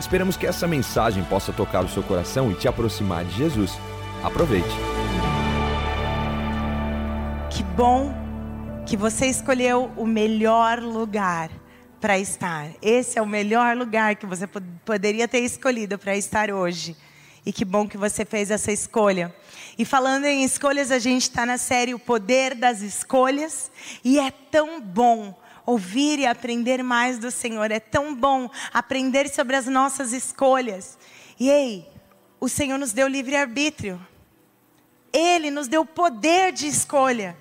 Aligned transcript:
Esperamos 0.00 0.36
que 0.36 0.46
essa 0.46 0.66
mensagem 0.66 1.24
possa 1.24 1.52
tocar 1.52 1.84
o 1.84 1.88
seu 1.88 2.02
coração 2.02 2.50
e 2.52 2.54
te 2.54 2.68
aproximar 2.68 3.24
de 3.24 3.36
Jesus. 3.36 3.72
Aproveite. 4.22 4.68
Que 7.50 7.62
bom 7.62 8.14
que 8.86 8.96
você 8.96 9.26
escolheu 9.26 9.90
o 9.96 10.06
melhor 10.06 10.80
lugar 10.80 11.50
para 12.00 12.18
estar. 12.18 12.68
Esse 12.80 13.18
é 13.18 13.22
o 13.22 13.26
melhor 13.26 13.76
lugar 13.76 14.16
que 14.16 14.26
você 14.26 14.46
pod 14.46 14.66
poderia 14.84 15.26
ter 15.26 15.40
escolhido 15.40 15.98
para 15.98 16.16
estar 16.16 16.50
hoje. 16.50 16.96
E 17.44 17.52
que 17.52 17.64
bom 17.64 17.88
que 17.88 17.96
você 17.96 18.24
fez 18.24 18.50
essa 18.50 18.70
escolha. 18.70 19.34
E 19.76 19.84
falando 19.84 20.26
em 20.26 20.44
escolhas, 20.44 20.90
a 20.90 20.98
gente 20.98 21.22
está 21.22 21.44
na 21.44 21.58
série 21.58 21.94
O 21.94 21.98
Poder 21.98 22.54
das 22.54 22.82
Escolhas. 22.82 23.70
E 24.04 24.18
é 24.18 24.30
tão 24.30 24.80
bom 24.80 25.34
ouvir 25.68 26.18
e 26.18 26.26
aprender 26.26 26.82
mais 26.82 27.18
do 27.18 27.30
Senhor. 27.30 27.70
É 27.70 27.78
tão 27.78 28.14
bom 28.14 28.50
aprender 28.72 29.28
sobre 29.28 29.54
as 29.54 29.66
nossas 29.66 30.14
escolhas. 30.14 30.96
E 31.38 31.50
ei, 31.50 31.86
o 32.40 32.48
Senhor 32.48 32.78
nos 32.78 32.92
deu 32.92 33.06
livre-arbítrio. 33.06 34.00
Ele 35.12 35.50
nos 35.50 35.68
deu 35.68 35.84
poder 35.84 36.52
de 36.52 36.66
escolha. 36.66 37.36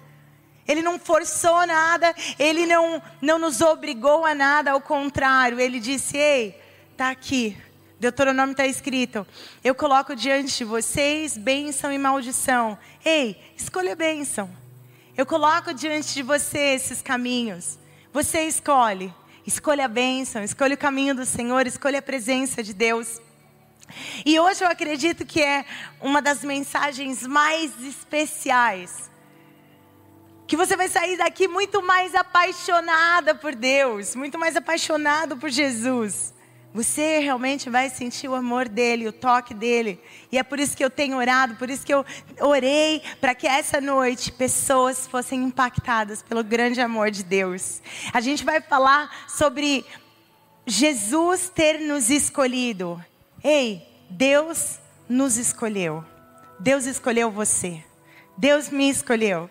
Ele 0.68 0.82
não 0.82 1.00
forçou 1.00 1.66
nada, 1.66 2.14
ele 2.38 2.66
não, 2.66 3.02
não 3.22 3.40
nos 3.40 3.62
obrigou 3.62 4.26
a 4.26 4.36
nada, 4.36 4.72
ao 4.72 4.82
contrário, 4.82 5.62
ele 5.62 5.80
disse: 5.80 6.18
Ei, 6.18 6.62
está 6.92 7.10
aqui, 7.10 7.56
Deuteronômio 7.98 8.52
está 8.52 8.68
escrito: 8.68 9.26
Eu 9.64 9.74
coloco 9.74 10.14
diante 10.14 10.58
de 10.58 10.66
vocês 10.66 11.38
bênção 11.38 11.94
e 11.94 11.98
maldição. 11.98 12.78
Ei, 13.06 13.42
escolha 13.56 13.96
bênção. 13.96 14.50
Eu 15.16 15.26
coloco 15.26 15.74
diante 15.74 16.14
de 16.14 16.22
você 16.22 16.60
esses 16.76 17.02
caminhos. 17.02 17.80
Você 18.18 18.48
escolhe. 18.48 19.14
Escolha 19.46 19.86
a 19.86 19.88
bênção, 19.88 20.44
escolha 20.44 20.74
o 20.74 20.78
caminho 20.78 21.14
do 21.14 21.24
Senhor, 21.24 21.68
escolha 21.68 22.00
a 22.00 22.02
presença 22.02 22.64
de 22.64 22.74
Deus. 22.74 23.22
E 24.26 24.40
hoje 24.40 24.64
eu 24.64 24.68
acredito 24.68 25.24
que 25.24 25.40
é 25.40 25.64
uma 26.02 26.20
das 26.20 26.44
mensagens 26.44 27.28
mais 27.28 27.80
especiais. 27.80 29.12
Que 30.48 30.58
você 30.58 30.76
vai 30.76 30.88
sair 30.88 31.16
daqui 31.16 31.48
muito 31.48 31.80
mais 31.84 32.16
apaixonada 32.16 33.36
por 33.36 33.54
Deus, 33.54 34.16
muito 34.16 34.40
mais 34.40 34.56
apaixonado 34.56 35.38
por 35.38 35.52
Jesus. 35.52 36.34
Você 36.74 37.20
realmente 37.20 37.70
vai 37.70 37.90
sentir 37.90 38.28
o 38.28 38.36
amor 38.36 38.68
dele, 38.68 39.08
o 39.08 39.14
toque 39.14 39.54
dele. 39.54 40.00
E 40.32 40.38
é 40.38 40.44
por 40.44 40.60
isso 40.60 40.78
que 40.78 40.84
eu 40.84 40.90
tenho 40.90 41.18
orado, 41.18 41.56
por 41.56 41.70
isso 41.70 41.86
que 41.86 41.94
eu 41.94 42.06
orei 42.40 43.02
para 43.20 43.34
que 43.34 43.48
essa 43.48 43.82
noite 43.82 44.32
pessoas 44.32 45.08
fossem 45.08 45.44
impactadas 45.44 46.22
pelo 46.22 46.44
grande 46.44 46.80
amor 46.80 47.10
de 47.10 47.24
Deus. 47.24 47.82
A 48.14 48.22
gente 48.22 48.44
vai 48.44 48.62
falar 48.62 49.28
sobre 49.28 49.86
Jesus 50.66 51.50
ter 51.50 51.80
nos 51.80 52.10
escolhido. 52.10 53.04
Ei, 53.44 53.88
Deus 54.10 54.80
nos 55.08 55.38
escolheu. 55.38 56.04
Deus 56.60 56.86
escolheu 56.86 57.32
você. 57.32 57.84
Deus 58.38 58.70
me 58.70 58.90
escolheu. 58.90 59.50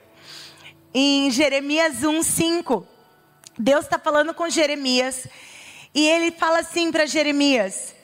Em 0.94 1.30
Jeremias 1.30 2.02
1:5, 2.02 2.86
Deus 3.58 3.84
está 3.84 3.98
falando 3.98 4.34
com 4.34 4.48
Jeremias 4.48 5.26
e 5.96 6.06
ele 6.06 6.30
fala 6.30 6.58
assim 6.58 6.92
para 6.92 7.06
Jeremias: 7.06 7.94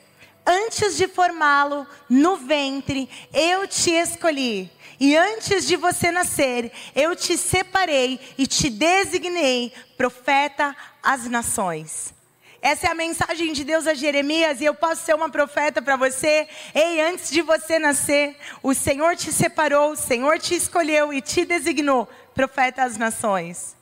Antes 0.46 0.96
de 0.96 1.06
formá-lo 1.06 1.86
no 2.08 2.36
ventre, 2.38 3.06
eu 3.34 3.68
te 3.68 3.90
escolhi. 3.90 4.72
E 4.98 5.14
antes 5.14 5.66
de 5.66 5.76
você 5.76 6.10
nascer, 6.10 6.72
eu 6.94 7.14
te 7.14 7.36
separei 7.36 8.18
e 8.38 8.46
te 8.46 8.70
designei 8.70 9.74
profeta 9.96 10.74
às 11.02 11.28
nações. 11.28 12.14
Essa 12.62 12.86
é 12.86 12.90
a 12.90 12.94
mensagem 12.94 13.52
de 13.52 13.62
Deus 13.62 13.86
a 13.86 13.92
Jeremias 13.92 14.60
e 14.60 14.64
eu 14.64 14.74
posso 14.74 15.04
ser 15.04 15.14
uma 15.14 15.28
profeta 15.28 15.82
para 15.82 15.96
você. 15.96 16.48
Ei, 16.74 17.00
antes 17.00 17.30
de 17.30 17.42
você 17.42 17.78
nascer, 17.78 18.36
o 18.62 18.72
Senhor 18.72 19.16
te 19.16 19.32
separou, 19.32 19.90
o 19.90 19.96
Senhor 19.96 20.38
te 20.38 20.54
escolheu 20.54 21.12
e 21.12 21.20
te 21.20 21.44
designou 21.44 22.08
profeta 22.34 22.84
às 22.84 22.96
nações. 22.96 23.76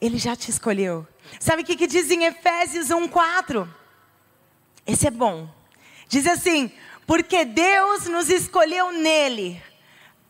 Ele 0.00 0.16
já 0.16 0.34
te 0.34 0.50
escolheu. 0.50 1.06
Sabe 1.38 1.62
o 1.62 1.64
que, 1.64 1.76
que 1.76 1.86
diz 1.86 2.10
em 2.10 2.24
Efésios 2.24 2.88
1,4? 2.88 3.68
Esse 4.86 5.06
é 5.06 5.10
bom. 5.10 5.48
Diz 6.08 6.26
assim: 6.26 6.72
porque 7.06 7.44
Deus 7.44 8.06
nos 8.06 8.28
escolheu 8.28 8.92
nele, 8.92 9.62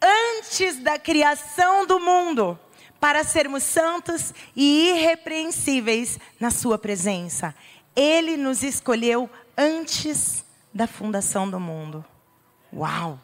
antes 0.00 0.76
da 0.76 0.98
criação 0.98 1.84
do 1.86 1.98
mundo, 1.98 2.58
para 3.00 3.24
sermos 3.24 3.62
santos 3.64 4.32
e 4.54 4.90
irrepreensíveis 4.90 6.18
na 6.38 6.50
Sua 6.50 6.78
presença. 6.78 7.54
Ele 7.96 8.36
nos 8.36 8.62
escolheu 8.62 9.28
antes 9.56 10.44
da 10.72 10.86
fundação 10.86 11.50
do 11.50 11.58
mundo. 11.58 12.04
Uau! 12.72 13.18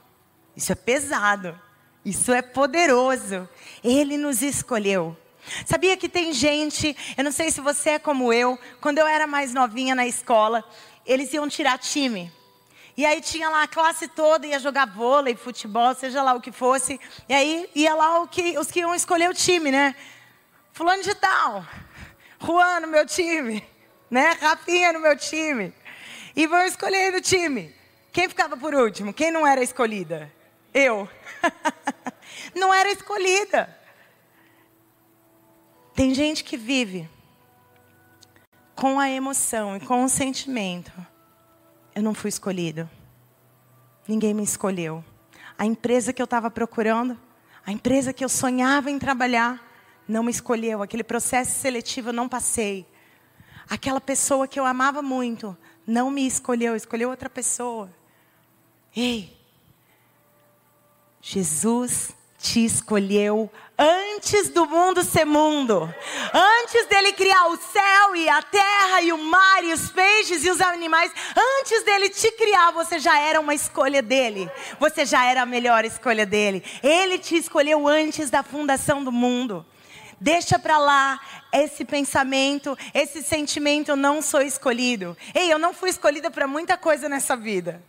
Isso 0.56 0.73
é 0.73 0.75
pesado. 0.75 1.59
Isso 2.05 2.33
é 2.33 2.43
poderoso. 2.43 3.49
Ele 3.83 4.17
nos 4.17 4.43
escolheu. 4.43 5.17
Sabia 5.66 5.97
que 5.97 6.09
tem 6.09 6.32
gente, 6.32 6.97
eu 7.16 7.25
não 7.25 7.32
sei 7.32 7.50
se 7.50 7.60
você 7.60 7.91
é 7.91 7.99
como 7.99 8.32
eu, 8.32 8.59
quando 8.81 8.99
eu 8.99 9.06
era 9.06 9.27
mais 9.27 9.53
novinha 9.53 9.94
na 9.94 10.06
escola, 10.06 10.65
eles 11.06 11.32
iam 11.32 11.49
tirar 11.49 11.78
time. 11.78 12.32
E 12.97 13.05
aí 13.05 13.21
tinha 13.21 13.50
lá 13.50 13.65
a 13.65 13.69
classe 13.69 14.06
toda, 14.06 14.47
ia 14.47 14.59
jogar 14.59 14.87
vôlei, 14.87 15.34
futebol, 15.34 15.94
seja 15.94 16.22
lá 16.22 16.32
o 16.34 16.41
que 16.41 16.53
fosse. 16.53 17.00
E 17.28 17.34
aí 17.34 17.69
ia 17.75 17.94
lá 17.94 18.27
que, 18.28 18.56
os 18.59 18.71
que 18.71 18.81
iam 18.81 18.94
escolher 18.94 19.28
o 19.28 19.34
time, 19.34 19.71
né? 19.71 19.97
Fulano 20.72 21.03
de 21.03 21.15
tal, 21.15 21.66
Juan 22.41 22.81
no 22.81 22.88
meu 22.88 23.05
time, 23.06 23.65
né? 24.11 24.37
Rafinha 24.41 24.93
no 24.93 25.00
meu 25.00 25.16
time. 25.16 25.72
E 26.37 26.47
vão 26.47 26.62
escolher 26.62 27.12
no 27.12 27.21
time. 27.21 27.75
Quem 28.12 28.28
ficava 28.28 28.56
por 28.56 28.75
último? 28.75 29.12
Quem 29.12 29.31
não 29.31 29.47
era 29.47 29.62
escolhida? 29.62 30.32
Eu. 30.72 31.09
não 32.55 32.72
era 32.72 32.91
escolhida. 32.93 33.84
Tem 35.94 36.12
gente 36.12 36.43
que 36.43 36.56
vive 36.56 37.09
com 38.75 38.99
a 38.99 39.09
emoção 39.09 39.77
e 39.77 39.81
com 39.81 40.05
o 40.05 40.09
sentimento. 40.09 40.93
Eu 41.94 42.03
não 42.03 42.12
fui 42.12 42.28
escolhido. 42.28 42.91
Ninguém 44.06 44.34
me 44.34 44.43
escolheu. 44.43 45.05
A 45.56 45.65
empresa 45.65 46.12
que 46.12 46.21
eu 46.21 46.25
estava 46.25 46.50
procurando, 46.50 47.16
a 47.65 47.71
empresa 47.71 48.12
que 48.12 48.25
eu 48.25 48.28
sonhava 48.28 48.91
em 48.91 48.99
trabalhar, 48.99 49.65
não 50.09 50.25
me 50.25 50.32
escolheu. 50.32 50.82
Aquele 50.82 51.05
processo 51.05 51.60
seletivo 51.60 52.09
eu 52.09 52.12
não 52.12 52.28
passei. 52.28 52.84
Aquela 53.71 54.00
pessoa 54.00 54.49
que 54.49 54.59
eu 54.59 54.66
amava 54.66 55.00
muito, 55.00 55.56
não 55.87 56.11
me 56.11 56.26
escolheu, 56.26 56.75
escolheu 56.75 57.09
outra 57.09 57.31
pessoa. 57.31 57.88
Ei, 58.94 59.34
Jesus 61.22 62.12
te 62.44 62.62
escolheu 62.62 63.50
antes 63.78 64.50
do 64.50 64.66
mundo 64.66 65.03
ser 65.03 65.25
mundo. 65.25 65.93
Antes 66.32 66.87
dele 66.88 67.15
criar 67.15 67.47
o 67.47 67.56
céu 67.56 68.15
e 68.15 68.28
a 68.28 68.43
terra 68.43 69.00
e 69.00 69.10
o 69.12 69.19
mar 69.19 69.64
e 69.64 69.73
os 69.73 69.91
peixes 69.91 70.44
e 70.44 70.50
os 70.50 70.61
animais, 70.61 71.11
antes 71.35 71.82
dele 71.85 72.11
te 72.11 72.31
criar, 72.32 72.70
você 72.73 72.99
já 72.99 73.19
era 73.19 73.41
uma 73.41 73.55
escolha 73.55 74.02
dele. 74.02 74.50
Você 74.79 75.06
já 75.06 75.25
era 75.25 75.41
a 75.41 75.46
melhor 75.46 75.87
escolha 75.87 76.26
dele. 76.26 76.62
Ele 76.82 77.19
te 77.19 77.35
escolheu 77.35 77.88
antes 77.88 78.29
da 78.29 78.43
fundação 78.43 79.02
do 79.02 79.11
mundo. 79.11 79.64
Deixa 80.20 80.58
para 80.58 80.76
lá 80.76 81.19
esse 81.50 81.82
pensamento, 81.82 82.76
esse 82.93 83.23
sentimento, 83.23 83.90
eu 83.90 83.97
não 83.97 84.20
sou 84.20 84.43
escolhido. 84.43 85.17
Ei, 85.35 85.50
eu 85.50 85.58
não 85.58 85.73
fui 85.73 85.88
escolhida 85.88 86.31
para 86.31 86.47
muita 86.47 86.76
coisa 86.76 87.08
nessa 87.08 87.35
vida. 87.35 87.82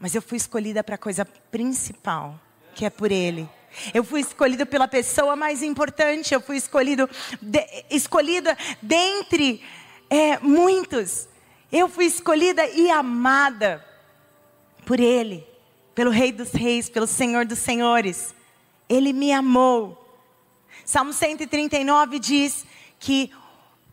Mas 0.00 0.12
eu 0.12 0.20
fui 0.20 0.38
escolhida 0.38 0.82
para 0.82 0.96
a 0.96 0.98
coisa 0.98 1.24
principal, 1.24 2.34
que 2.74 2.84
é 2.84 2.90
por 2.90 3.12
ele 3.12 3.48
eu 3.94 4.04
fui 4.04 4.20
escolhido 4.20 4.66
pela 4.66 4.88
pessoa 4.88 5.36
mais 5.36 5.62
importante. 5.62 6.34
Eu 6.34 6.40
fui 6.40 6.56
escolhido, 6.56 7.08
de, 7.40 7.64
escolhida 7.90 8.56
dentre 8.82 9.62
é, 10.08 10.38
muitos. 10.38 11.28
Eu 11.70 11.88
fui 11.88 12.06
escolhida 12.06 12.66
e 12.66 12.90
amada 12.90 13.84
por 14.84 14.98
Ele, 14.98 15.46
pelo 15.94 16.10
Rei 16.10 16.32
dos 16.32 16.52
Reis, 16.52 16.88
pelo 16.88 17.06
Senhor 17.06 17.46
dos 17.46 17.58
Senhores. 17.58 18.34
Ele 18.88 19.12
me 19.12 19.32
amou. 19.32 19.96
Salmo 20.84 21.12
139 21.12 22.18
diz 22.18 22.66
que 22.98 23.30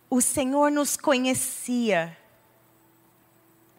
o 0.10 0.22
Senhor 0.22 0.72
nos 0.72 0.98
conhecia 0.98 2.18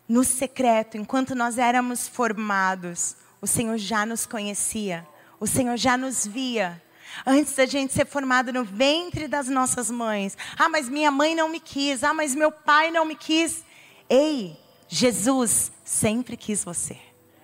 no 0.09 0.25
secreto, 0.25 0.97
enquanto 0.97 1.35
nós 1.35 1.59
éramos 1.59 2.09
formados, 2.09 3.15
o 3.43 3.47
Senhor 3.47 3.77
já 3.77 4.07
nos 4.07 4.25
conhecia, 4.25 5.07
o 5.41 5.47
Senhor 5.47 5.77
já 5.77 5.97
nos 5.97 6.27
via. 6.27 6.83
Antes 7.27 7.55
da 7.55 7.67
gente 7.67 7.93
ser 7.93 8.07
formado 8.07 8.53
no 8.53 8.65
ventre 8.65 9.27
das 9.27 9.49
nossas 9.49 9.91
mães. 9.91 10.37
Ah, 10.57 10.69
mas 10.69 10.89
minha 10.89 11.11
mãe 11.11 11.35
não 11.35 11.49
me 11.49 11.59
quis. 11.59 12.05
Ah, 12.05 12.15
mas 12.15 12.35
meu 12.35 12.53
pai 12.53 12.91
não 12.91 13.05
me 13.05 13.17
quis. 13.17 13.65
Ei, 14.09 14.57
Jesus 14.89 15.73
sempre 15.85 16.37
quis 16.37 16.65
você. 16.65 16.99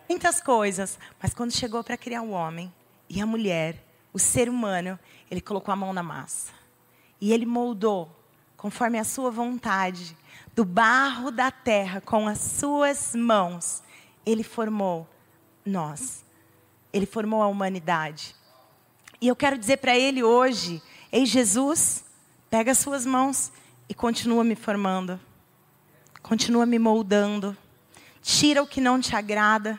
Muitas 0.09 0.41
coisas, 0.41 0.99
mas 1.21 1.35
quando 1.35 1.53
chegou 1.53 1.83
para 1.83 1.97
criar 1.97 2.23
o 2.23 2.31
homem 2.31 2.73
e 3.09 3.21
a 3.21 3.27
mulher, 3.27 3.83
o 4.13 4.19
ser 4.19 4.49
humano, 4.49 4.99
ele 5.31 5.41
colocou 5.41 5.73
a 5.73 5.77
mão 5.77 5.93
na 5.93 6.03
massa. 6.03 6.53
E 7.21 7.33
ele 7.33 7.47
moldou 7.47 8.15
conforme 8.57 8.99
a 8.99 9.05
sua 9.05 9.31
vontade 9.31 10.17
do 10.55 10.65
barro 10.65 11.31
da 11.31 11.51
terra 11.51 12.01
com 12.01 12.27
as 12.27 12.39
suas 12.39 13.15
mãos, 13.15 13.83
ele 14.25 14.43
formou 14.43 15.09
nós. 15.67 16.24
Ele 16.95 17.05
formou 17.05 17.43
a 17.43 17.49
humanidade. 17.49 18.37
E 19.21 19.27
eu 19.27 19.35
quero 19.35 19.59
dizer 19.59 19.79
para 19.79 19.99
ele 19.99 20.23
hoje: 20.23 20.81
Ei, 21.11 21.27
Jesus, 21.27 22.05
pega 22.49 22.71
as 22.71 22.79
suas 22.79 23.05
mãos 23.05 23.51
e 23.89 23.95
continua 23.95 24.45
me 24.45 24.55
formando, 24.55 25.19
continua 26.23 26.65
me 26.65 26.79
moldando. 26.79 27.57
Tira 28.23 28.63
o 28.63 28.67
que 28.67 28.81
não 28.81 29.01
te 29.01 29.15
agrada. 29.17 29.79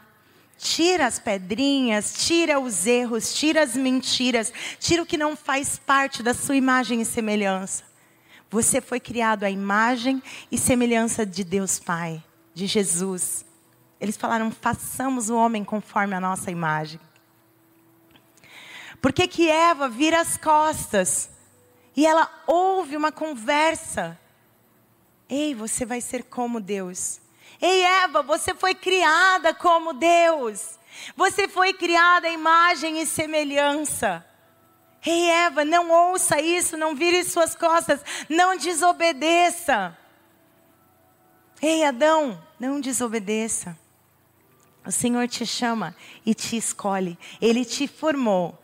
Tira 0.57 1.05
as 1.05 1.19
pedrinhas, 1.19 2.25
tira 2.25 2.59
os 2.59 2.87
erros, 2.87 3.33
tira 3.33 3.61
as 3.61 3.75
mentiras, 3.75 4.53
tira 4.79 5.03
o 5.03 5.05
que 5.05 5.17
não 5.17 5.35
faz 5.35 5.77
parte 5.77 6.23
da 6.23 6.33
sua 6.33 6.55
imagem 6.55 7.01
e 7.01 7.05
semelhança. 7.05 7.83
Você 8.49 8.79
foi 8.79 9.01
criado 9.01 9.43
à 9.43 9.49
imagem 9.49 10.23
e 10.49 10.57
semelhança 10.57 11.25
de 11.25 11.43
Deus 11.43 11.77
Pai, 11.77 12.23
de 12.53 12.67
Jesus. 12.67 13.45
Eles 13.99 14.17
falaram: 14.17 14.51
façamos 14.51 15.29
o 15.29 15.35
homem 15.35 15.63
conforme 15.63 16.15
a 16.15 16.19
nossa 16.19 16.51
imagem. 16.51 16.99
Por 19.01 19.13
que, 19.13 19.27
que 19.27 19.49
Eva 19.49 19.87
vira 19.87 20.19
as 20.19 20.37
costas 20.37 21.29
e 21.95 22.05
ela 22.05 22.29
ouve 22.47 22.97
uma 22.97 23.11
conversa? 23.11 24.19
Ei, 25.29 25.53
você 25.53 25.85
vai 25.85 26.01
ser 26.01 26.23
como 26.23 26.59
Deus. 26.59 27.21
Ei, 27.61 27.83
Eva, 27.83 28.21
você 28.21 28.53
foi 28.53 28.75
criada 28.75 29.53
como 29.53 29.93
Deus. 29.93 30.77
Você 31.15 31.47
foi 31.47 31.73
criada 31.73 32.27
à 32.27 32.31
imagem 32.31 33.01
e 33.01 33.05
semelhança. 33.05 34.25
Ei, 35.05 35.29
Eva, 35.29 35.63
não 35.63 35.91
ouça 35.91 36.41
isso, 36.41 36.75
não 36.75 36.95
vire 36.95 37.23
suas 37.23 37.53
costas, 37.53 38.01
não 38.27 38.57
desobedeça. 38.57 39.95
Ei, 41.61 41.83
Adão, 41.83 42.41
não 42.59 42.81
desobedeça. 42.81 43.77
O 44.85 44.91
Senhor 44.91 45.27
te 45.27 45.45
chama 45.45 45.95
e 46.25 46.33
te 46.33 46.55
escolhe. 46.57 47.17
Ele 47.41 47.65
te 47.65 47.87
formou 47.87 48.61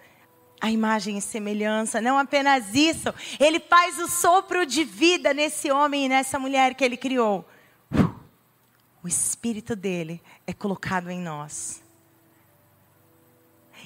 a 0.62 0.70
imagem 0.70 1.18
e 1.18 1.22
semelhança. 1.22 2.00
Não 2.00 2.18
apenas 2.18 2.76
isso, 2.76 3.14
ele 3.40 3.60
faz 3.60 3.98
o 3.98 4.08
sopro 4.08 4.66
de 4.66 4.84
vida 4.84 5.34
nesse 5.34 5.72
homem 5.72 6.06
e 6.06 6.10
nessa 6.10 6.38
mulher 6.38 6.76
que 6.76 6.84
ele 6.86 6.96
criou. 6.96 7.48
O 9.04 9.08
espírito 9.08 9.76
dele 9.76 10.22
é 10.46 10.54
colocado 10.54 11.10
em 11.10 11.20
nós. 11.20 11.82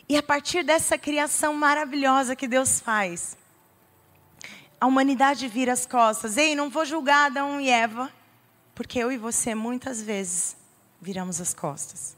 E 0.10 0.18
a 0.18 0.22
partir 0.22 0.64
dessa 0.64 0.98
criação 0.98 1.54
maravilhosa 1.54 2.36
que 2.36 2.48
Deus 2.48 2.82
faz, 2.82 3.38
a 4.80 4.86
humanidade 4.86 5.48
vira 5.48 5.72
as 5.72 5.86
costas. 5.86 6.36
Ei, 6.36 6.54
não 6.54 6.70
vou 6.70 6.86
julgar 6.86 7.28
Adão 7.28 7.62
e 7.62 7.70
Eva, 7.70 8.12
porque 8.76 9.00
eu 9.00 9.10
e 9.10 9.18
você 9.18 9.56
muitas 9.56 10.02
vezes 10.02 10.58
viramos 11.02 11.40
as 11.40 11.54
costas. 11.54 12.15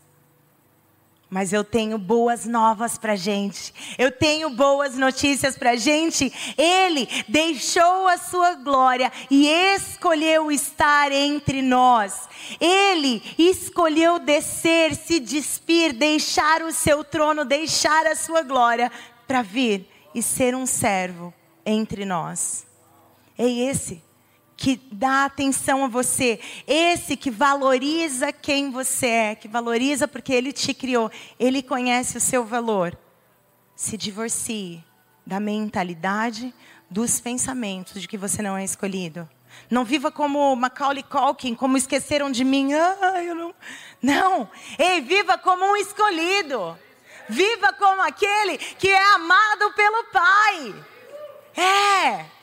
Mas 1.29 1.51
eu 1.51 1.63
tenho 1.63 1.97
boas 1.97 2.45
novas 2.45 2.97
para 2.97 3.15
gente. 3.18 3.74
Eu 3.97 4.12
tenho 4.12 4.50
boas 4.50 4.95
notícias 4.95 5.57
para 5.57 5.75
gente. 5.75 6.31
Ele 6.57 7.07
deixou 7.27 8.07
a 8.07 8.18
sua 8.18 8.56
glória 8.56 9.12
e 9.29 9.47
escolheu 9.47 10.50
estar 10.50 11.12
entre 11.12 11.62
nós. 11.62 12.29
Ele 12.62 13.21
escolheu 13.38 14.19
descer, 14.19 14.95
se 14.95 15.19
despir, 15.19 15.91
deixar 15.91 16.62
o 16.62 16.71
seu 16.71 17.03
trono, 17.03 17.44
deixar 17.44 18.07
a 18.07 18.15
sua 18.15 18.41
glória 18.41 18.89
para 19.27 19.41
vir 19.41 19.85
e 20.15 20.24
ser 20.24 20.56
um 20.56 20.65
servo 20.65 21.33
entre 21.65 22.06
nós. 22.06 22.65
É 23.38 23.45
esse 23.45 24.06
que 24.57 24.81
dá 24.92 25.25
atenção 25.25 25.86
a 25.86 25.88
você, 25.88 26.39
esse 26.65 27.15
que 27.15 27.30
valoriza 27.30 28.33
quem 28.33 28.71
você 28.71 29.07
é, 29.07 29.36
que 29.36 29.48
valoriza 29.48 30.07
porque 30.07 30.33
ele 30.33 30.51
te 30.51 30.74
criou, 30.74 31.12
ele 31.39 31.62
conhece 31.62 32.18
o 32.18 32.21
seu 32.21 32.44
valor. 32.44 32.98
Se 33.75 33.95
divorcie 33.95 34.83
da 35.24 35.39
mentalidade, 35.39 36.51
dos 36.89 37.19
pensamentos 37.19 38.01
de 38.01 38.07
que 38.07 38.18
você 38.18 38.42
não 38.42 38.57
é 38.57 38.63
escolhido. 38.63 39.30
Não 39.69 39.86
viva 39.86 40.12
como 40.12 40.56
Macaulay 40.56 41.03
Culkin, 41.03 41.53
como 41.53 41.77
esqueceram 41.77 42.31
de 42.31 42.44
mim. 42.44 42.74
Ah, 42.74 43.24
eu 43.24 43.36
não. 43.36 43.56
Não. 44.01 44.50
Ei, 44.77 45.01
viva 45.01 45.38
como 45.38 45.65
um 45.65 45.75
escolhido. 45.75 46.77
Viva 47.30 47.74
como 47.74 48.01
aquele 48.01 48.57
que 48.57 48.88
é 48.88 49.13
amado 49.13 49.71
pelo 49.74 50.03
Pai. 50.06 50.75
É. 51.56 52.37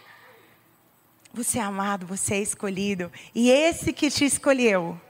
Você 1.35 1.59
é 1.59 1.63
amado, 1.63 2.07
você 2.07 2.35
é 2.35 2.41
escolhido. 2.41 3.11
E 3.35 3.51
esse 3.51 3.93
que 3.93 4.09
te 4.09 4.25
escolheu, 4.25 5.01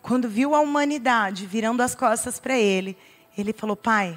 quando 0.00 0.28
viu 0.28 0.54
a 0.54 0.60
humanidade 0.60 1.46
virando 1.46 1.82
as 1.82 1.96
costas 1.96 2.38
para 2.38 2.56
ele, 2.56 2.96
ele 3.36 3.52
falou: 3.52 3.74
Pai, 3.74 4.16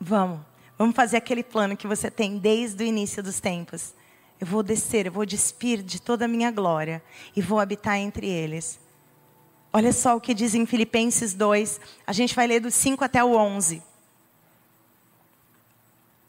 vamos, 0.00 0.40
vamos 0.76 0.96
fazer 0.96 1.18
aquele 1.18 1.44
plano 1.44 1.76
que 1.76 1.86
você 1.86 2.10
tem 2.10 2.36
desde 2.36 2.82
o 2.82 2.86
início 2.86 3.22
dos 3.22 3.38
tempos. 3.38 3.94
Eu 4.40 4.46
vou 4.48 4.64
descer, 4.64 5.06
eu 5.06 5.12
vou 5.12 5.24
despir 5.24 5.80
de 5.84 6.02
toda 6.02 6.24
a 6.24 6.28
minha 6.28 6.50
glória 6.50 7.00
e 7.36 7.40
vou 7.40 7.60
habitar 7.60 7.96
entre 7.96 8.28
eles. 8.28 8.80
Olha 9.72 9.92
só 9.92 10.16
o 10.16 10.20
que 10.20 10.34
diz 10.34 10.52
em 10.52 10.66
Filipenses 10.66 11.32
2, 11.32 11.80
a 12.04 12.12
gente 12.12 12.34
vai 12.34 12.48
ler 12.48 12.58
do 12.58 12.72
5 12.72 13.04
até 13.04 13.22
o 13.22 13.36
11. 13.36 13.80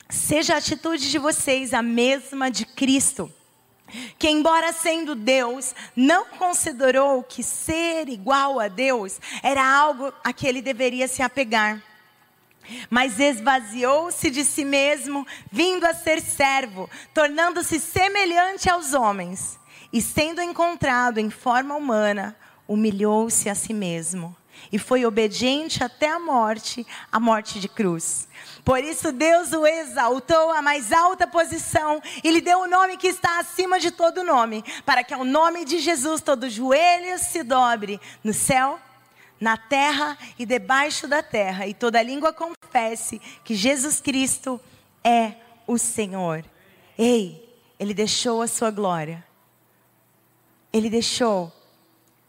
Seja 0.09 0.53
a 0.53 0.57
atitude 0.57 1.09
de 1.09 1.17
vocês 1.17 1.73
a 1.73 1.81
mesma 1.81 2.51
de 2.51 2.67
Cristo 2.67 3.33
que, 4.17 4.29
embora 4.29 4.73
sendo 4.73 5.15
Deus, 5.15 5.75
não 5.95 6.25
considerou 6.25 7.23
que 7.23 7.43
ser 7.43 8.09
igual 8.09 8.59
a 8.59 8.67
Deus 8.67 9.19
era 9.43 9.65
algo 9.65 10.11
a 10.23 10.33
que 10.33 10.47
ele 10.47 10.61
deveria 10.61 11.07
se 11.07 11.21
apegar. 11.21 11.81
Mas 12.89 13.19
esvaziou-se 13.19 14.29
de 14.31 14.43
si 14.43 14.65
mesmo, 14.65 15.25
vindo 15.51 15.85
a 15.85 15.93
ser 15.93 16.19
servo, 16.19 16.89
tornando-se 17.13 17.79
semelhante 17.79 18.69
aos 18.69 18.93
homens. 18.93 19.59
E 19.93 20.01
sendo 20.01 20.41
encontrado 20.41 21.19
em 21.19 21.29
forma 21.29 21.75
humana, 21.75 22.35
humilhou-se 22.67 23.47
a 23.49 23.55
si 23.55 23.73
mesmo. 23.73 24.35
E 24.71 24.79
foi 24.79 25.05
obediente 25.05 25.83
até 25.83 26.09
a 26.09 26.19
morte 26.19 26.85
a 27.11 27.19
morte 27.19 27.59
de 27.59 27.67
cruz. 27.67 28.27
Por 28.63 28.83
isso 28.83 29.11
Deus 29.11 29.51
o 29.51 29.65
exaltou 29.65 30.51
à 30.51 30.61
mais 30.61 30.91
alta 30.91 31.27
posição 31.27 32.01
e 32.23 32.31
lhe 32.31 32.41
deu 32.41 32.59
o 32.59 32.67
nome 32.67 32.97
que 32.97 33.07
está 33.07 33.39
acima 33.39 33.79
de 33.79 33.91
todo 33.91 34.23
nome, 34.23 34.63
para 34.85 35.03
que 35.03 35.13
ao 35.13 35.23
nome 35.23 35.65
de 35.65 35.79
Jesus 35.79 36.21
todo 36.21 36.49
joelho 36.49 37.17
se 37.19 37.43
dobre 37.43 37.99
no 38.23 38.33
céu, 38.33 38.79
na 39.39 39.57
terra 39.57 40.17
e 40.39 40.45
debaixo 40.45 41.07
da 41.07 41.21
terra, 41.21 41.67
e 41.67 41.73
toda 41.73 42.01
língua 42.01 42.33
confesse 42.33 43.21
que 43.43 43.53
Jesus 43.53 44.01
Cristo 44.01 44.59
é 45.03 45.33
o 45.67 45.77
Senhor. 45.77 46.43
Ei, 46.97 47.45
ele 47.79 47.93
deixou 47.93 48.41
a 48.41 48.47
sua 48.47 48.71
glória. 48.71 49.23
Ele 50.71 50.89
deixou 50.89 51.51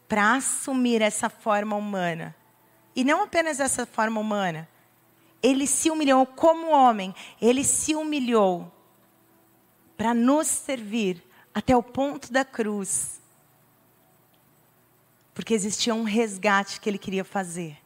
para 0.09 0.35
assumir 0.35 1.03
essa 1.03 1.29
forma 1.29 1.77
humana. 1.77 2.35
E 2.95 3.05
não 3.05 3.23
apenas 3.23 3.61
essa 3.61 3.85
forma 3.85 4.21
humana, 4.21 4.69
ele 5.43 5.67
se 5.67 5.91
humilhou 5.91 6.27
como 6.27 6.71
homem, 6.71 7.15
ele 7.41 7.63
se 7.63 7.95
humilhou 7.95 8.73
para 9.97 10.15
nos 10.15 10.47
servir 10.47 11.23
até 11.55 11.77
o 11.77 11.83
ponto 11.83 12.33
da 12.33 12.45
cruz. 12.45 13.21
Porque 15.35 15.55
existia 15.55 15.95
um 15.95 16.05
resgate 16.05 16.81
que 16.81 16.89
ele 16.89 16.99
queria 16.99 17.25
fazer. 17.25 17.77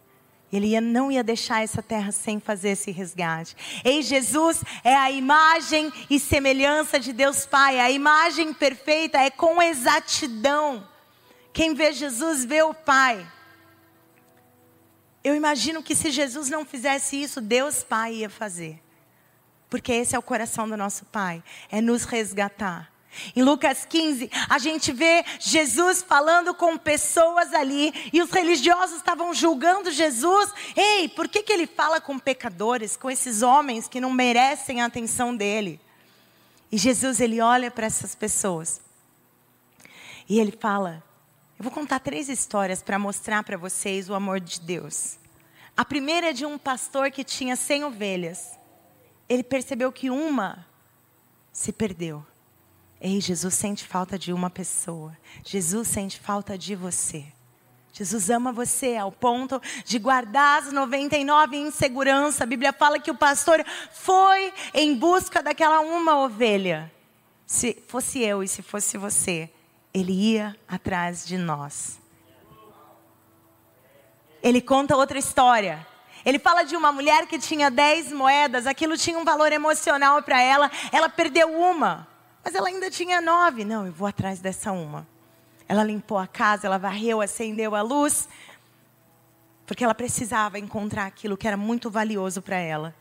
Ele 0.53 0.69
ia, 0.69 0.81
não 0.81 1.13
ia 1.13 1.23
deixar 1.23 1.63
essa 1.63 1.81
terra 1.81 2.11
sem 2.11 2.41
fazer 2.41 2.71
esse 2.71 2.91
resgate. 2.91 3.57
Ei, 3.85 4.03
Jesus 4.03 4.65
é 4.83 4.95
a 4.95 5.11
imagem 5.11 5.93
e 6.09 6.19
semelhança 6.19 6.99
de 6.99 7.13
Deus 7.13 7.47
Pai. 7.47 7.79
A 7.79 7.91
imagem 7.91 8.53
perfeita 8.53 9.19
é 9.19 9.31
com 9.31 9.63
exatidão. 9.63 10.89
Quem 11.53 11.75
vê 11.75 11.93
Jesus 11.93 12.45
vê 12.45 12.63
o 12.63 12.73
Pai. 12.73 13.27
Eu 15.23 15.35
imagino 15.35 15.83
que 15.83 15.95
se 15.95 16.11
Jesus 16.11 16.49
não 16.49 16.65
fizesse 16.65 17.21
isso, 17.21 17.41
Deus 17.41 17.83
Pai 17.83 18.15
ia 18.15 18.31
fazer. 18.31 18.81
Porque 19.69 19.93
esse 19.93 20.17
é 20.17 20.19
o 20.19 20.23
coração 20.23 20.69
do 20.69 20.77
nosso 20.77 21.05
Pai, 21.07 21.43
é 21.71 21.81
nos 21.81 22.05
resgatar, 22.05 22.91
Em 23.35 23.43
Lucas 23.43 23.85
15, 23.85 24.31
a 24.49 24.59
gente 24.59 24.93
vê 24.93 25.25
Jesus 25.39 26.03
falando 26.03 26.55
com 26.55 26.77
pessoas 26.79 27.53
ali 27.53 27.93
e 28.13 28.23
os 28.23 28.31
religiosos 28.31 28.97
estavam 28.97 29.35
julgando 29.35 29.91
Jesus. 29.91 30.53
Ei, 30.77 31.09
por 31.09 31.29
que, 31.29 31.43
que 31.43 31.53
ele 31.53 31.67
fala 31.67 32.01
com 32.01 32.19
pecadores, 32.19 32.97
com 32.97 33.11
esses 33.11 33.43
homens 33.43 33.89
que 33.89 34.01
não 34.01 34.13
merecem 34.13 34.81
a 34.81 34.87
atenção 34.87 35.35
dele? 35.35 35.81
E 36.71 36.79
Jesus, 36.79 37.21
ele 37.21 37.41
olha 37.41 37.71
para 37.71 37.87
essas 37.87 38.15
pessoas 38.15 38.81
e 40.29 40.39
ele 40.39 40.53
fala: 40.53 41.03
Eu 41.61 41.65
vou 41.65 41.73
contar 41.73 41.99
três 42.01 42.31
histórias 42.31 42.83
para 42.83 42.99
mostrar 42.99 43.45
para 43.45 43.59
vocês 43.59 44.09
o 44.09 44.15
amor 44.15 44.41
de 44.41 44.59
Deus. 44.63 45.19
A 45.77 45.85
primeira 45.85 46.31
é 46.31 46.33
de 46.33 46.47
um 46.47 46.57
pastor 46.57 47.11
que 47.11 47.23
tinha 47.23 47.55
100 47.55 47.85
ovelhas. 47.85 48.59
Ele 49.29 49.43
percebeu 49.43 49.93
que 49.93 50.09
uma 50.09 50.67
se 51.53 51.71
perdeu. 51.71 52.25
Ei, 52.99 53.21
Jesus 53.21 53.53
sente 53.53 53.85
falta 53.85 54.19
de 54.19 54.33
uma 54.33 54.49
pessoa. 54.49 55.15
Jesus 55.45 55.89
sente 55.89 56.19
falta 56.19 56.57
de 56.57 56.75
você. 56.75 57.27
Jesus 57.93 58.31
ama 58.31 58.53
você 58.53 58.97
ao 58.97 59.13
ponto 59.13 59.61
de 59.85 59.99
guardar 59.99 60.63
as 60.63 60.73
99 60.73 61.59
em 61.59 61.71
segurança. 61.71 62.45
A 62.45 62.47
Bíblia 62.47 62.73
fala 62.73 62.99
que 62.99 63.11
o 63.11 63.19
pastor 63.19 63.63
foi 63.93 64.51
em 64.73 64.97
busca 64.97 65.43
daquela 65.43 65.81
uma 65.81 66.25
ovelha. 66.25 66.91
Se 67.45 67.77
fosse 67.87 68.21
eu 68.21 68.43
e 68.43 68.49
se 68.49 68.63
fosse 68.63 68.97
você, 68.97 69.51
ele 69.93 70.13
ia 70.13 70.57
atrás 70.69 71.27
de 71.27 71.37
nós. 71.37 71.99
Ele 74.43 74.61
conta 74.61 74.97
outra 74.97 75.19
história. 75.19 75.87
Ele 76.25 76.39
fala 76.39 76.65
de 76.65 76.77
uma 76.77 76.93
mulher 76.93 77.27
que 77.27 77.39
tinha 77.39 77.71
10 77.71 78.13
moedas, 78.13 78.67
aquilo 78.67 78.97
tinha 78.97 79.19
um 79.19 79.25
valor 79.25 79.53
emocional 79.53 80.23
para 80.23 80.41
ela, 80.41 80.71
ela 80.93 81.09
perdeu 81.09 81.51
uma. 81.51 82.07
Mas 82.45 82.55
ela 82.55 82.69
ainda 82.69 82.91
tinha 82.91 83.21
nove. 83.21 83.65
Não, 83.65 83.87
eu 83.87 83.93
vou 83.93 84.07
atrás 84.07 84.41
dessa 84.41 84.73
uma. 84.73 85.07
Ela 85.69 85.83
limpou 85.85 86.19
a 86.19 86.27
casa, 86.27 86.67
ela 86.67 86.79
varreu, 86.79 87.21
acendeu 87.21 87.75
a 87.75 87.83
luz, 87.83 88.29
porque 89.67 89.85
ela 89.85 89.95
precisava 89.95 90.59
encontrar 90.59 91.07
aquilo 91.07 91.37
que 91.37 91.47
era 91.47 91.57
muito 91.57 91.91
valioso 91.91 92.43
para 92.43 92.57
ela. 92.57 92.95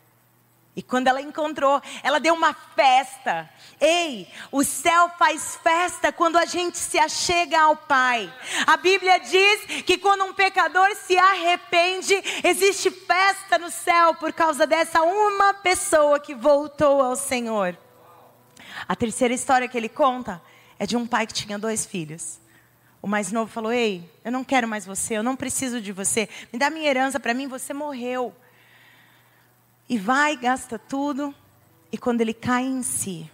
E 0.74 0.82
quando 0.82 1.08
ela 1.08 1.20
encontrou, 1.20 1.82
ela 2.02 2.20
deu 2.20 2.32
uma 2.32 2.54
festa. 2.54 3.50
Ei, 3.80 4.28
o 4.52 4.62
céu 4.62 5.10
faz 5.18 5.56
festa 5.56 6.12
quando 6.12 6.38
a 6.38 6.44
gente 6.44 6.78
se 6.78 6.96
achega 6.96 7.60
ao 7.60 7.76
Pai. 7.76 8.32
A 8.66 8.76
Bíblia 8.76 9.18
diz 9.18 9.82
que 9.84 9.98
quando 9.98 10.24
um 10.24 10.32
pecador 10.32 10.94
se 10.94 11.18
arrepende, 11.18 12.14
existe 12.44 12.90
festa 12.90 13.58
no 13.58 13.70
céu 13.70 14.14
por 14.14 14.32
causa 14.32 14.64
dessa 14.66 15.02
uma 15.02 15.52
pessoa 15.54 16.20
que 16.20 16.34
voltou 16.34 17.02
ao 17.02 17.16
Senhor. 17.16 17.76
A 18.86 18.94
terceira 18.94 19.34
história 19.34 19.68
que 19.68 19.76
ele 19.76 19.88
conta 19.88 20.40
é 20.78 20.86
de 20.86 20.96
um 20.96 21.06
pai 21.06 21.26
que 21.26 21.34
tinha 21.34 21.58
dois 21.58 21.84
filhos. 21.84 22.40
O 23.02 23.08
mais 23.08 23.32
novo 23.32 23.50
falou: 23.50 23.72
Ei, 23.72 24.08
eu 24.24 24.30
não 24.30 24.44
quero 24.44 24.68
mais 24.68 24.86
você, 24.86 25.14
eu 25.14 25.22
não 25.22 25.34
preciso 25.34 25.80
de 25.80 25.90
você. 25.90 26.28
Me 26.52 26.58
dá 26.58 26.70
minha 26.70 26.88
herança 26.88 27.18
para 27.18 27.34
mim, 27.34 27.48
você 27.48 27.74
morreu. 27.74 28.34
E 29.90 29.98
vai, 29.98 30.36
gasta 30.36 30.78
tudo. 30.78 31.34
E 31.90 31.98
quando 31.98 32.20
ele 32.20 32.32
cai 32.32 32.62
em 32.62 32.80
si, 32.80 33.28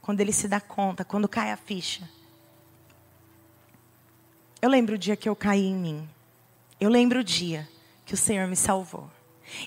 quando 0.00 0.20
ele 0.20 0.32
se 0.32 0.46
dá 0.46 0.60
conta, 0.60 1.04
quando 1.04 1.28
cai 1.28 1.50
a 1.50 1.56
ficha. 1.56 2.08
Eu 4.62 4.70
lembro 4.70 4.94
o 4.94 4.98
dia 4.98 5.16
que 5.16 5.28
eu 5.28 5.34
caí 5.34 5.66
em 5.66 5.74
mim. 5.74 6.08
Eu 6.78 6.88
lembro 6.88 7.18
o 7.18 7.24
dia 7.24 7.68
que 8.06 8.14
o 8.14 8.16
Senhor 8.16 8.46
me 8.46 8.54
salvou. 8.54 9.10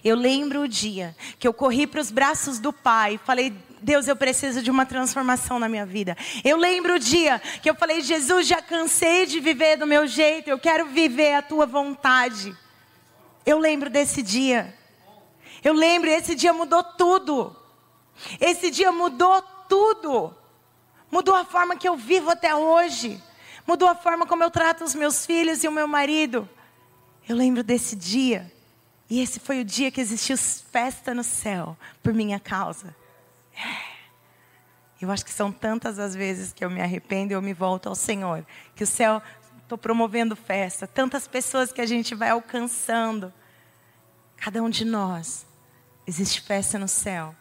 Eu 0.01 0.15
lembro 0.15 0.61
o 0.61 0.67
dia 0.67 1.13
que 1.37 1.45
eu 1.45 1.53
corri 1.53 1.85
para 1.85 1.99
os 1.99 2.09
braços 2.09 2.57
do 2.57 2.71
Pai 2.71 3.15
e 3.15 3.17
falei: 3.17 3.53
Deus, 3.81 4.07
eu 4.07 4.15
preciso 4.15 4.63
de 4.63 4.71
uma 4.71 4.85
transformação 4.85 5.59
na 5.59 5.67
minha 5.67 5.85
vida. 5.85 6.15
Eu 6.41 6.55
lembro 6.55 6.95
o 6.95 6.99
dia 6.99 7.41
que 7.61 7.69
eu 7.69 7.75
falei: 7.75 7.99
Jesus, 7.99 8.47
já 8.47 8.61
cansei 8.61 9.25
de 9.25 9.41
viver 9.41 9.75
do 9.75 9.85
meu 9.85 10.07
jeito, 10.07 10.49
eu 10.49 10.57
quero 10.57 10.85
viver 10.85 11.33
a 11.33 11.41
tua 11.41 11.65
vontade. 11.65 12.55
Eu 13.45 13.59
lembro 13.59 13.89
desse 13.89 14.21
dia. 14.21 14.73
Eu 15.63 15.73
lembro, 15.73 16.09
esse 16.09 16.35
dia 16.35 16.53
mudou 16.53 16.83
tudo. 16.83 17.55
Esse 18.39 18.69
dia 18.69 18.91
mudou 18.91 19.41
tudo. 19.67 20.35
Mudou 21.09 21.35
a 21.35 21.45
forma 21.45 21.75
que 21.75 21.87
eu 21.87 21.95
vivo 21.95 22.29
até 22.29 22.55
hoje. 22.55 23.21
Mudou 23.65 23.87
a 23.87 23.95
forma 23.95 24.25
como 24.25 24.43
eu 24.43 24.51
trato 24.51 24.83
os 24.83 24.93
meus 24.93 25.25
filhos 25.25 25.63
e 25.63 25.67
o 25.67 25.71
meu 25.71 25.87
marido. 25.87 26.49
Eu 27.27 27.35
lembro 27.35 27.63
desse 27.63 27.95
dia. 27.95 28.51
E 29.09 29.21
esse 29.21 29.39
foi 29.39 29.61
o 29.61 29.65
dia 29.65 29.91
que 29.91 30.01
existiu 30.01 30.37
festa 30.37 31.13
no 31.13 31.23
céu 31.23 31.77
por 32.01 32.13
minha 32.13 32.39
causa. 32.39 32.95
É. 33.55 33.93
Eu 34.99 35.11
acho 35.11 35.25
que 35.25 35.31
são 35.31 35.51
tantas 35.51 35.99
as 35.99 36.15
vezes 36.15 36.53
que 36.53 36.63
eu 36.63 36.69
me 36.69 36.81
arrependo 36.81 37.33
e 37.33 37.35
eu 37.35 37.41
me 37.41 37.53
volto 37.53 37.89
ao 37.89 37.95
Senhor. 37.95 38.45
Que 38.75 38.83
o 38.83 38.87
céu, 38.87 39.21
estou 39.61 39.77
promovendo 39.77 40.35
festa. 40.35 40.87
Tantas 40.87 41.27
pessoas 41.27 41.71
que 41.71 41.81
a 41.81 41.85
gente 41.85 42.15
vai 42.15 42.29
alcançando. 42.29 43.33
Cada 44.37 44.63
um 44.63 44.69
de 44.69 44.85
nós, 44.85 45.45
existe 46.05 46.41
festa 46.41 46.77
no 46.77 46.87
céu. 46.87 47.35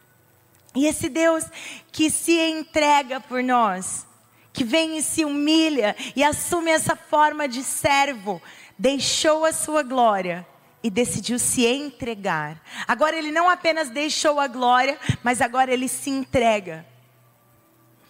E 0.75 0.87
esse 0.87 1.09
Deus 1.09 1.45
que 1.91 2.11
se 2.11 2.39
entrega 2.39 3.21
por 3.21 3.43
nós, 3.43 4.07
que 4.53 4.65
vem 4.65 4.97
e 4.99 5.03
se 5.03 5.25
humilha 5.25 5.95
e 6.17 6.25
assume 6.25 6.71
essa 6.71 6.97
forma 6.97 7.47
de 7.47 7.63
servo, 7.63 8.41
deixou 8.79 9.45
a 9.45 9.53
sua 9.53 9.83
glória 9.83 10.47
e 10.83 10.91
decidiu 10.91 11.39
se 11.39 11.65
entregar. 11.67 12.61
Agora 12.89 13.17
ele 13.17 13.31
não 13.31 13.49
apenas 13.49 13.91
deixou 13.91 14.41
a 14.41 14.49
glória, 14.49 14.99
mas 15.23 15.41
agora 15.41 15.73
ele 15.73 15.89
se 15.89 16.11
entrega. 16.11 16.87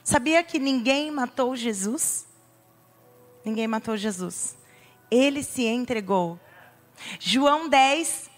Sabia 0.02 0.42
que 0.42 0.58
ninguém 0.58 1.10
matou 1.10 1.54
Jesus? 1.54 2.26
Ninguém 3.44 3.66
matou 3.66 3.96
Jesus. 3.96 4.56
Ele 5.10 5.42
se 5.42 5.64
entregou. 5.64 6.40
João 7.18 7.68
10, 7.68 8.30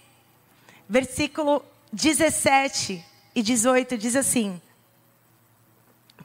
versículo 0.88 1.64
17 1.94 3.04
e 3.36 3.40
18 3.40 3.96
diz 3.96 4.16
assim: 4.16 4.60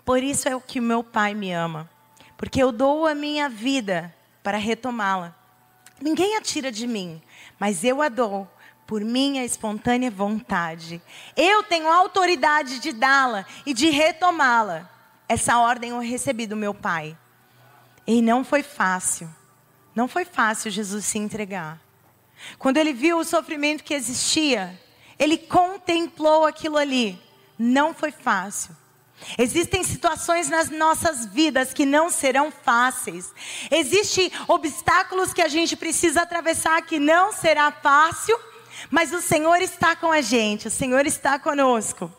Por 0.03 0.23
isso 0.23 0.49
é 0.49 0.55
o 0.55 0.61
que 0.61 0.81
meu 0.81 1.03
Pai 1.03 1.35
me 1.35 1.51
ama, 1.53 1.87
porque 2.35 2.61
eu 2.61 2.71
dou 2.71 3.05
a 3.05 3.13
minha 3.13 3.47
vida 3.47 4.13
para 4.41 4.57
retomá-la. 4.57 5.35
Ninguém 6.01 6.35
a 6.37 6.41
tira 6.41 6.71
de 6.71 6.87
mim, 6.87 7.21
mas 7.59 7.83
eu 7.83 8.01
a 8.01 8.09
dou 8.09 8.49
por 8.87 9.01
minha 9.01 9.45
espontânea 9.45 10.09
vontade. 10.09 10.99
Eu 11.37 11.61
tenho 11.61 11.87
autoridade 11.87 12.79
de 12.79 12.91
dá-la 12.91 13.45
e 13.63 13.71
de 13.71 13.91
retomá-la. 13.91 14.89
Essa 15.27 15.59
ordem 15.59 15.91
eu 15.91 15.99
recebi 15.99 16.47
do 16.47 16.55
meu 16.55 16.73
Pai. 16.73 17.15
E 18.07 18.23
não 18.23 18.43
foi 18.43 18.63
fácil. 18.63 19.29
Não 19.93 20.07
foi 20.07 20.25
fácil 20.25 20.71
Jesus 20.71 21.05
se 21.05 21.19
entregar. 21.19 21.79
Quando 22.57 22.77
ele 22.77 22.91
viu 22.91 23.19
o 23.19 23.23
sofrimento 23.23 23.83
que 23.83 23.93
existia, 23.93 24.75
ele 25.19 25.37
contemplou 25.37 26.45
aquilo 26.45 26.77
ali. 26.77 27.21
Não 27.57 27.93
foi 27.93 28.11
fácil. 28.11 28.75
Existem 29.37 29.83
situações 29.83 30.49
nas 30.49 30.69
nossas 30.69 31.25
vidas 31.25 31.73
que 31.73 31.85
não 31.85 32.09
serão 32.09 32.49
fáceis. 32.51 33.33
Existem 33.69 34.31
obstáculos 34.47 35.33
que 35.33 35.41
a 35.41 35.49
gente 35.49 35.75
precisa 35.75 36.21
atravessar 36.21 36.81
que 36.83 36.97
não 36.97 37.33
será 37.33 37.69
fácil, 37.69 38.39
mas 38.89 39.11
o 39.11 39.21
Senhor 39.21 39.61
está 39.61 39.95
com 39.95 40.09
a 40.11 40.21
gente, 40.21 40.67
o 40.67 40.71
Senhor 40.71 41.05
está 41.05 41.37
conosco. 41.37 42.11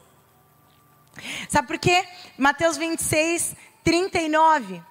Sabe 1.49 1.69
por 1.69 1.79
quê? 1.79 2.07
Mateus 2.37 2.77
26, 2.77 3.57
39. 3.83 4.83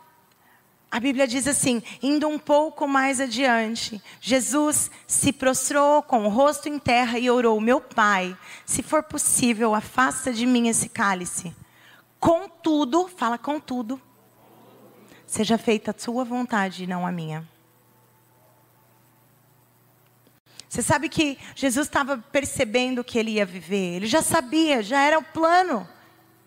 A 0.91 0.99
Bíblia 0.99 1.27
diz 1.27 1.47
assim: 1.47 1.83
indo 2.01 2.27
um 2.27 2.39
pouco 2.39 2.87
mais 2.87 3.19
adiante, 3.19 4.01
Jesus 4.19 4.89
se 5.05 5.31
prostrou 5.31 6.01
com 6.01 6.25
o 6.25 6.29
rosto 6.29 6.67
em 6.67 6.79
terra 6.79 7.19
e 7.19 7.29
orou: 7.29 7.61
Meu 7.61 7.79
pai, 7.79 8.35
se 8.65 8.81
for 8.81 9.03
possível, 9.03 9.75
afasta 9.75 10.33
de 10.33 10.45
mim 10.45 10.67
esse 10.67 10.89
cálice. 10.89 11.55
Contudo, 12.19 13.07
fala 13.07 13.37
contudo, 13.37 14.01
seja 15.25 15.57
feita 15.57 15.91
a 15.91 15.99
sua 15.99 16.23
vontade 16.25 16.83
e 16.83 16.87
não 16.87 17.05
a 17.05 17.11
minha. 17.11 17.47
Você 20.67 20.81
sabe 20.81 21.07
que 21.07 21.37
Jesus 21.55 21.87
estava 21.87 22.17
percebendo 22.17 23.03
que 23.03 23.17
ele 23.17 23.31
ia 23.31 23.45
viver, 23.45 23.95
ele 23.95 24.05
já 24.05 24.21
sabia, 24.21 24.83
já 24.83 25.01
era 25.01 25.17
o 25.17 25.23
plano 25.23 25.87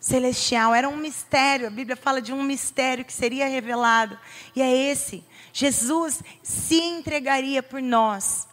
celestial, 0.03 0.75
era 0.75 0.89
um 0.89 0.97
mistério. 0.97 1.69
A 1.69 1.71
Bíblia 1.71 1.97
fala 1.97 2.21
de 2.21 2.33
um 2.33 2.43
mistério 2.43 3.05
que 3.05 3.13
seria 3.13 3.47
revelado, 3.47 4.19
e 4.55 4.61
é 4.61 4.71
esse: 4.91 5.25
Jesus 5.53 6.23
se 6.43 6.81
entregaria 6.81 7.63
por 7.63 7.81
nós. 7.81 8.49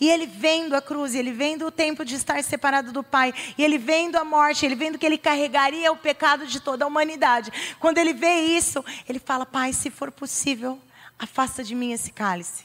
E 0.00 0.10
ele 0.10 0.26
vendo 0.26 0.74
a 0.74 0.80
cruz, 0.80 1.14
ele 1.14 1.30
vendo 1.30 1.66
o 1.66 1.70
tempo 1.70 2.06
de 2.06 2.14
estar 2.14 2.42
separado 2.42 2.90
do 2.90 3.02
Pai, 3.02 3.34
e 3.56 3.62
ele 3.62 3.76
vendo 3.76 4.16
a 4.16 4.24
morte, 4.24 4.64
ele 4.64 4.74
vendo 4.74 4.98
que 4.98 5.04
ele 5.04 5.18
carregaria 5.18 5.92
o 5.92 5.96
pecado 5.96 6.46
de 6.46 6.58
toda 6.58 6.86
a 6.86 6.88
humanidade. 6.88 7.52
Quando 7.78 7.98
ele 7.98 8.14
vê 8.14 8.40
isso, 8.40 8.82
ele 9.06 9.18
fala: 9.18 9.44
Pai, 9.44 9.74
se 9.74 9.90
for 9.90 10.10
possível, 10.10 10.80
afasta 11.18 11.62
de 11.62 11.74
mim 11.74 11.92
esse 11.92 12.10
cálice. 12.10 12.64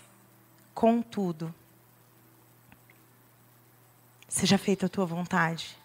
Contudo, 0.73 1.53
seja 4.29 4.57
feita 4.57 4.85
a 4.85 4.89
tua 4.89 5.05
vontade. 5.05 5.78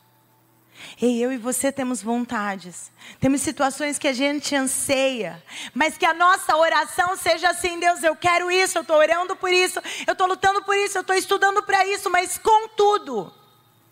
Ei, 1.00 1.24
eu 1.24 1.32
e 1.32 1.38
você 1.38 1.72
temos 1.72 2.02
vontades, 2.02 2.90
temos 3.20 3.40
situações 3.40 3.98
que 3.98 4.08
a 4.08 4.12
gente 4.12 4.54
anseia, 4.54 5.42
mas 5.72 5.96
que 5.96 6.04
a 6.04 6.12
nossa 6.12 6.56
oração 6.56 7.16
seja 7.16 7.50
assim: 7.50 7.78
Deus, 7.78 8.02
eu 8.02 8.14
quero 8.14 8.50
isso, 8.50 8.78
eu 8.78 8.82
estou 8.82 8.96
orando 8.96 9.36
por 9.36 9.52
isso, 9.52 9.80
eu 10.06 10.12
estou 10.12 10.26
lutando 10.26 10.62
por 10.62 10.76
isso, 10.76 10.98
eu 10.98 11.02
estou 11.02 11.16
estudando 11.16 11.62
para 11.62 11.86
isso, 11.86 12.10
mas 12.10 12.38
contudo, 12.38 13.32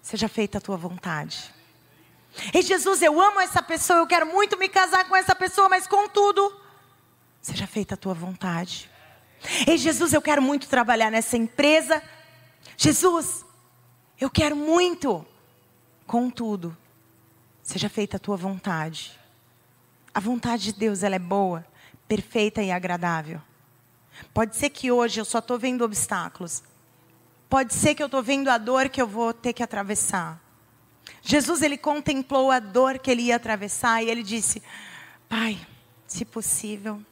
seja 0.03 0.29
feita 0.29 0.59
a 0.59 0.61
tua 0.61 0.77
vontade. 0.77 1.55
Ei, 2.53 2.63
Jesus, 2.63 3.03
eu 3.03 3.21
amo 3.21 3.41
essa 3.41 3.63
pessoa, 3.63 3.99
eu 4.01 4.07
quero 4.07 4.27
muito 4.27 4.59
me 4.59 4.69
casar 4.69 5.05
com 5.07 5.17
essa 5.17 5.35
pessoa, 5.35 5.69
mas 5.69 5.87
contudo, 5.87 6.55
seja 7.41 7.67
feita 7.67 7.95
a 7.95 7.97
tua 7.97 8.15
vontade. 8.15 8.91
Ei, 9.67 9.77
Jesus, 9.77 10.13
eu 10.13 10.23
quero 10.23 10.41
muito 10.41 10.69
trabalhar 10.69 11.11
nessa 11.11 11.37
empresa. 11.37 12.03
Jesus, 12.77 13.45
eu 14.21 14.31
quero 14.31 14.55
muito. 14.55 15.27
Contudo, 16.07 16.77
seja 17.63 17.89
feita 17.89 18.17
a 18.17 18.21
tua 18.21 18.37
vontade. 18.37 19.19
A 20.15 20.21
vontade 20.21 20.65
de 20.65 20.73
Deus, 20.73 21.03
ela 21.03 21.17
é 21.17 21.19
boa, 21.19 21.65
perfeita 22.07 22.63
e 22.63 22.71
agradável. 22.71 23.41
Pode 24.35 24.57
ser 24.57 24.71
que 24.71 24.91
hoje 24.91 25.21
eu 25.21 25.25
só 25.25 25.39
estou 25.39 25.59
vendo 25.59 25.85
obstáculos. 25.85 26.63
Pode 27.49 27.75
ser 27.75 27.95
que 27.95 28.03
eu 28.03 28.07
estou 28.07 28.23
vendo 28.23 28.49
a 28.49 28.59
dor 28.59 28.89
que 28.89 29.01
eu 29.01 29.07
vou 29.07 29.33
ter 29.33 29.53
que 29.53 29.63
atravessar. 29.63 30.41
Jesus, 31.23 31.63
ele 31.63 31.77
contemplou 31.77 32.51
a 32.51 32.59
dor 32.59 32.99
que 32.99 33.11
ele 33.11 33.23
ia 33.23 33.37
atravessar 33.37 34.03
e 34.03 34.11
ele 34.11 34.23
disse: 34.23 34.63
Pai, 35.29 35.59
se 36.07 36.25
possível. 36.25 37.03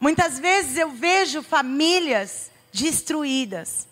Muitas 0.00 0.38
vezes 0.38 0.76
eu 0.76 0.90
vejo 0.90 1.42
famílias 1.42 2.50
destruídas. 2.72 3.88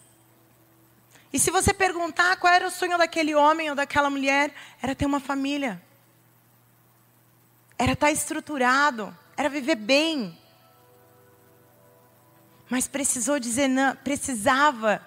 E 1.32 1.38
se 1.38 1.50
você 1.50 1.72
perguntar 1.72 2.36
qual 2.36 2.52
era 2.52 2.66
o 2.66 2.70
sonho 2.70 2.98
daquele 2.98 3.34
homem 3.34 3.70
ou 3.70 3.76
daquela 3.76 4.10
mulher, 4.10 4.54
era 4.82 4.94
ter 4.94 5.06
uma 5.06 5.20
família. 5.20 5.82
Era 7.78 7.92
estar 7.92 8.10
estruturado, 8.10 9.16
era 9.36 9.48
viver 9.48 9.76
bem. 9.76 10.38
Mas 12.68 12.86
precisou 12.86 13.38
dizer 13.38 13.68
não, 13.68 13.96
precisava 13.96 15.00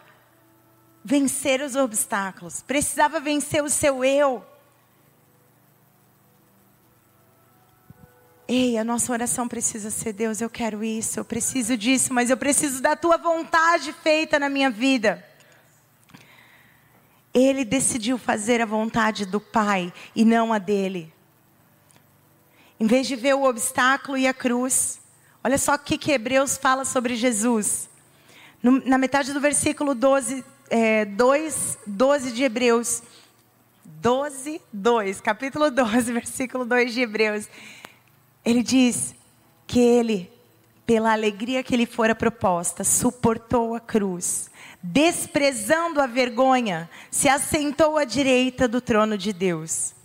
vencer 1.03 1.61
os 1.61 1.75
obstáculos, 1.75 2.61
precisava 2.61 3.19
vencer 3.19 3.63
o 3.63 3.69
seu 3.69 4.03
eu. 4.03 4.43
Ei, 8.47 8.77
a 8.77 8.83
nossa 8.83 9.11
oração 9.11 9.47
precisa 9.47 9.91
ser: 9.91 10.13
Deus, 10.13 10.41
eu 10.41 10.49
quero 10.49 10.83
isso, 10.83 11.19
eu 11.19 11.25
preciso 11.25 11.77
disso, 11.77 12.13
mas 12.13 12.29
eu 12.31 12.37
preciso 12.37 12.81
da 12.81 12.95
tua 12.95 13.17
vontade 13.17 13.93
feita 13.93 14.39
na 14.39 14.49
minha 14.49 14.69
vida. 14.69 15.23
Ele 17.35 17.65
decidiu 17.65 18.17
fazer 18.17 18.61
a 18.61 18.65
vontade 18.65 19.25
do 19.25 19.41
Pai 19.41 19.93
e 20.15 20.23
não 20.23 20.53
a 20.53 20.57
dele. 20.57 21.13
Em 22.79 22.87
vez 22.87 23.07
de 23.07 23.15
ver 23.17 23.35
o 23.35 23.43
obstáculo 23.43 24.17
e 24.17 24.25
a 24.25 24.33
cruz, 24.33 25.01
olha 25.43 25.57
só 25.57 25.75
o 25.75 25.79
que, 25.79 25.97
que 25.97 26.13
Hebreus 26.13 26.57
fala 26.57 26.85
sobre 26.85 27.15
Jesus. 27.15 27.89
No, 28.63 28.83
na 28.85 28.97
metade 28.97 29.33
do 29.33 29.41
versículo 29.41 29.93
12, 29.93 30.45
é, 30.69 31.03
2, 31.03 31.77
12 31.85 32.31
de 32.31 32.43
Hebreus. 32.43 33.03
12, 33.83 34.61
2, 34.71 35.19
capítulo 35.19 35.69
12, 35.69 36.13
versículo 36.13 36.63
2 36.63 36.93
de 36.93 37.01
Hebreus. 37.01 37.49
Ele 38.45 38.63
diz 38.63 39.13
que 39.67 39.79
ele, 39.79 40.31
pela 40.85 41.11
alegria 41.11 41.63
que 41.63 41.75
lhe 41.75 41.85
fora 41.85 42.15
proposta, 42.15 42.83
suportou 42.83 43.75
a 43.75 43.79
cruz, 43.79 44.49
desprezando 44.87 45.99
a 45.99 46.05
vergonha, 46.05 46.87
se 47.09 47.27
assentou 47.27 47.97
à 47.97 48.03
direita 48.03 48.67
do 48.67 48.79
trono 48.79 49.17
de 49.17 49.33
Deus. 49.33 49.95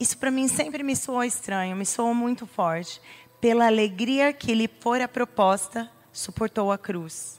Isso 0.00 0.16
para 0.16 0.30
mim 0.30 0.48
sempre 0.48 0.82
me 0.82 0.96
soou 0.96 1.22
estranho, 1.22 1.76
me 1.76 1.84
soou 1.84 2.14
muito 2.14 2.46
forte. 2.46 3.02
Pela 3.38 3.66
alegria 3.66 4.32
que 4.32 4.54
lhe 4.54 4.66
fora 4.80 5.06
proposta, 5.06 5.90
suportou 6.10 6.72
a 6.72 6.78
cruz. 6.78 7.38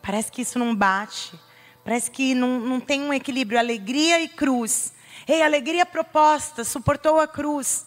Parece 0.00 0.32
que 0.32 0.40
isso 0.40 0.58
não 0.58 0.74
bate. 0.74 1.38
Parece 1.84 2.10
que 2.10 2.34
não, 2.34 2.58
não 2.58 2.80
tem 2.80 3.02
um 3.02 3.12
equilíbrio. 3.12 3.58
Alegria 3.58 4.22
e 4.22 4.28
cruz. 4.28 4.94
Ei, 5.28 5.42
alegria 5.42 5.84
proposta, 5.84 6.64
suportou 6.64 7.20
a 7.20 7.28
cruz. 7.28 7.86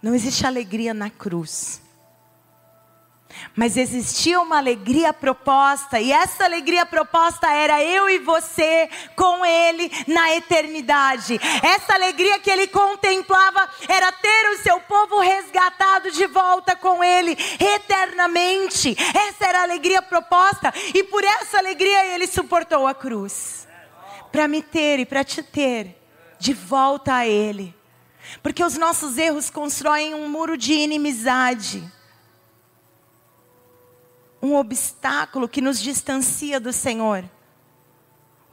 Não 0.00 0.14
existe 0.14 0.46
alegria 0.46 0.94
na 0.94 1.10
cruz. 1.10 1.81
Mas 3.54 3.76
existia 3.76 4.40
uma 4.40 4.58
alegria 4.58 5.12
proposta, 5.12 6.00
e 6.00 6.12
essa 6.12 6.44
alegria 6.44 6.86
proposta 6.86 7.52
era 7.52 7.82
eu 7.82 8.08
e 8.08 8.18
você 8.18 8.88
com 9.14 9.44
Ele 9.44 9.90
na 10.06 10.34
eternidade. 10.34 11.38
Essa 11.62 11.94
alegria 11.94 12.38
que 12.38 12.50
Ele 12.50 12.66
contemplava 12.66 13.68
era 13.88 14.10
ter 14.12 14.50
o 14.50 14.62
seu 14.62 14.80
povo 14.80 15.20
resgatado 15.20 16.10
de 16.10 16.26
volta 16.26 16.74
com 16.74 17.04
Ele 17.04 17.36
eternamente. 17.58 18.96
Essa 19.28 19.46
era 19.46 19.60
a 19.60 19.64
alegria 19.64 20.00
proposta, 20.00 20.72
e 20.94 21.04
por 21.04 21.22
essa 21.22 21.58
alegria 21.58 22.06
Ele 22.06 22.26
suportou 22.26 22.86
a 22.86 22.94
cruz 22.94 23.68
para 24.30 24.48
me 24.48 24.62
ter 24.62 24.98
e 25.00 25.06
para 25.06 25.22
te 25.22 25.42
ter 25.42 26.00
de 26.38 26.54
volta 26.54 27.14
a 27.16 27.26
Ele. 27.26 27.74
Porque 28.42 28.64
os 28.64 28.78
nossos 28.78 29.18
erros 29.18 29.50
constroem 29.50 30.14
um 30.14 30.28
muro 30.28 30.56
de 30.56 30.72
inimizade 30.72 31.82
um 34.42 34.56
obstáculo 34.56 35.48
que 35.48 35.60
nos 35.60 35.80
distancia 35.80 36.58
do 36.58 36.72
Senhor. 36.72 37.24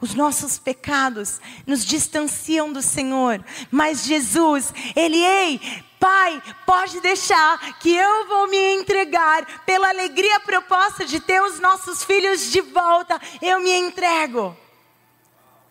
Os 0.00 0.14
nossos 0.14 0.58
pecados 0.58 1.40
nos 1.66 1.84
distanciam 1.84 2.72
do 2.72 2.80
Senhor. 2.80 3.44
Mas 3.70 4.04
Jesus, 4.04 4.72
Ele, 4.96 5.18
ei, 5.18 5.60
Pai, 5.98 6.42
pode 6.64 7.00
deixar 7.00 7.78
que 7.78 7.94
eu 7.94 8.26
vou 8.26 8.48
me 8.48 8.74
entregar 8.74 9.64
pela 9.66 9.90
alegria 9.90 10.40
proposta 10.40 11.04
de 11.04 11.20
ter 11.20 11.42
os 11.42 11.60
nossos 11.60 12.02
filhos 12.02 12.50
de 12.50 12.62
volta. 12.62 13.20
Eu 13.42 13.60
me 13.60 13.70
entrego. 13.70 14.56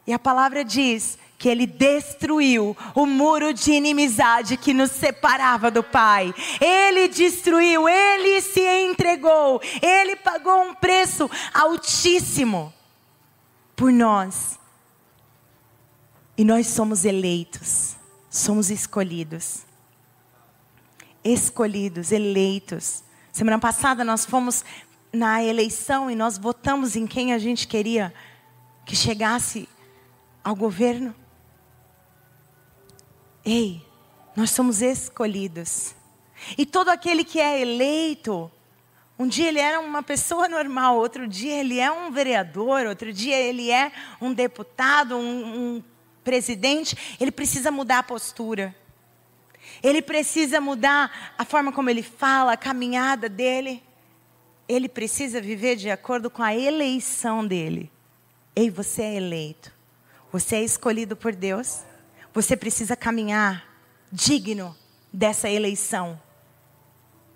E 0.05 0.13
a 0.13 0.17
palavra 0.17 0.65
diz 0.65 1.18
que 1.39 1.47
ele 1.47 1.65
destruiu 1.65 2.75
o 2.93 3.06
muro 3.06 3.54
de 3.54 3.71
inimizade 3.71 4.58
que 4.58 4.73
nos 4.73 4.91
separava 4.91 5.71
do 5.71 5.82
Pai. 5.82 6.36
Ele 6.60 7.08
destruiu, 7.08 7.88
ele 7.88 8.41
se 8.41 8.60
entregou, 8.60 9.62
ele 9.82 10.17
pagou 10.17 10.63
um 10.63 10.75
preço 10.75 11.32
altíssimo 11.54 12.73
por 13.73 13.89
nós. 13.89 14.60
E 16.38 16.43
nós 16.43 16.67
somos 16.67 17.06
eleitos, 17.06 17.95
somos 18.30 18.69
escolhidos. 18.69 19.62
Escolhidos, 21.23 22.12
eleitos. 22.12 23.02
Semana 23.32 23.60
passada 23.60 24.04
nós 24.04 24.25
fomos 24.25 24.65
na 25.13 25.41
eleição 25.41 26.12
e 26.12 26.15
nós 26.15 26.38
votamos 26.38 26.97
em 26.97 27.08
quem 27.08 27.32
a 27.32 27.39
gente 27.39 27.65
queria 27.65 28.13
que 28.86 28.95
chegasse 28.95 29.69
ao 30.43 30.56
governo. 30.56 31.15
Ei, 33.45 33.82
nós 34.36 34.52
somos 34.52 34.82
escolhidos. 34.82 35.95
E 36.58 36.65
todo 36.65 36.89
aquele 36.89 37.23
que 37.23 37.39
é 37.39 37.62
eleito, 37.62 38.52
um 39.17 39.28
dia 39.28 39.49
ele 39.49 39.60
era 39.60 39.80
uma 39.80 40.02
pessoa 40.02 40.47
normal, 40.47 40.97
outro 40.97 41.28
dia 41.28 41.60
ele 41.60 41.80
é 41.80 41.91
um 41.91 42.12
vereador, 42.12 42.86
outro 42.86 43.12
dia 43.12 43.38
ele 43.38 43.69
é 43.69 43.91
um 44.21 44.34
deputado, 44.34 45.17
um, 45.17 45.75
um 45.78 45.84
presidente, 46.23 46.97
ele 47.19 47.32
precisa 47.32 47.71
mudar 47.71 47.99
a 47.99 48.04
postura. 48.04 48.75
Ele 49.84 50.02
precisa 50.02 50.60
mudar 50.60 51.34
a 51.38 51.45
forma 51.45 51.71
como 51.71 51.89
ele 51.89 52.04
fala, 52.04 52.54
a 52.54 52.58
caminhada 52.58 53.30
dele. 53.30 53.84
Ele 54.67 54.88
precisa 54.88 55.41
viver 55.41 55.75
de 55.75 55.89
acordo 55.89 56.30
com 56.30 56.43
a 56.43 56.56
eleição 56.56 57.45
dele. 57.45 57.91
Ei, 58.56 58.69
você 58.69 59.02
é 59.02 59.15
eleito. 59.15 59.71
Você 60.32 60.58
é 60.58 60.63
escolhido 60.63 61.15
por 61.15 61.34
Deus. 61.34 61.82
Você 62.34 62.56
precisa 62.56 62.96
caminhar 62.96 63.65
digno 64.12 64.76
dessa 65.12 65.50
eleição. 65.50 66.22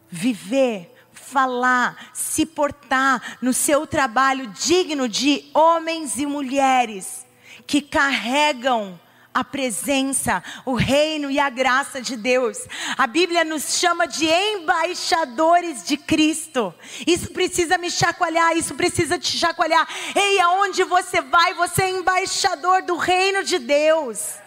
Viver, 0.10 0.93
falar, 1.12 2.12
se 2.13 2.45
portar 2.45 3.38
no 3.41 3.53
seu 3.53 3.88
trabalho 3.88 4.47
digno 4.47 5.10
de 5.10 5.49
homens 5.53 6.17
e 6.17 6.25
mulheres 6.25 7.25
que 7.65 7.82
carregam 7.82 8.99
a 9.34 9.43
presença, 9.43 10.43
o 10.63 10.75
reino 10.75 11.32
e 11.32 11.39
a 11.39 11.49
graça 11.49 11.99
de 11.99 12.15
Deus. 12.15 12.60
A 12.95 13.08
Bíblia 13.08 13.43
nos 13.43 13.79
chama 13.79 14.06
de 14.06 14.25
embaixadores 14.25 15.84
de 15.84 15.97
Cristo. 15.97 16.73
Isso 17.08 17.32
precisa 17.32 17.77
me 17.77 17.89
chacoalhar, 17.89 18.56
isso 18.56 18.75
precisa 18.75 19.17
te 19.17 19.36
chacoalhar. 19.36 19.88
Ei, 20.15 20.39
aonde 20.39 20.84
você 20.84 21.19
vai, 21.19 21.56
você 21.56 21.84
é 21.84 21.89
embaixador 21.89 22.84
do 22.84 22.95
reino 22.95 23.43
de 23.43 23.58
Deus. 23.58 24.42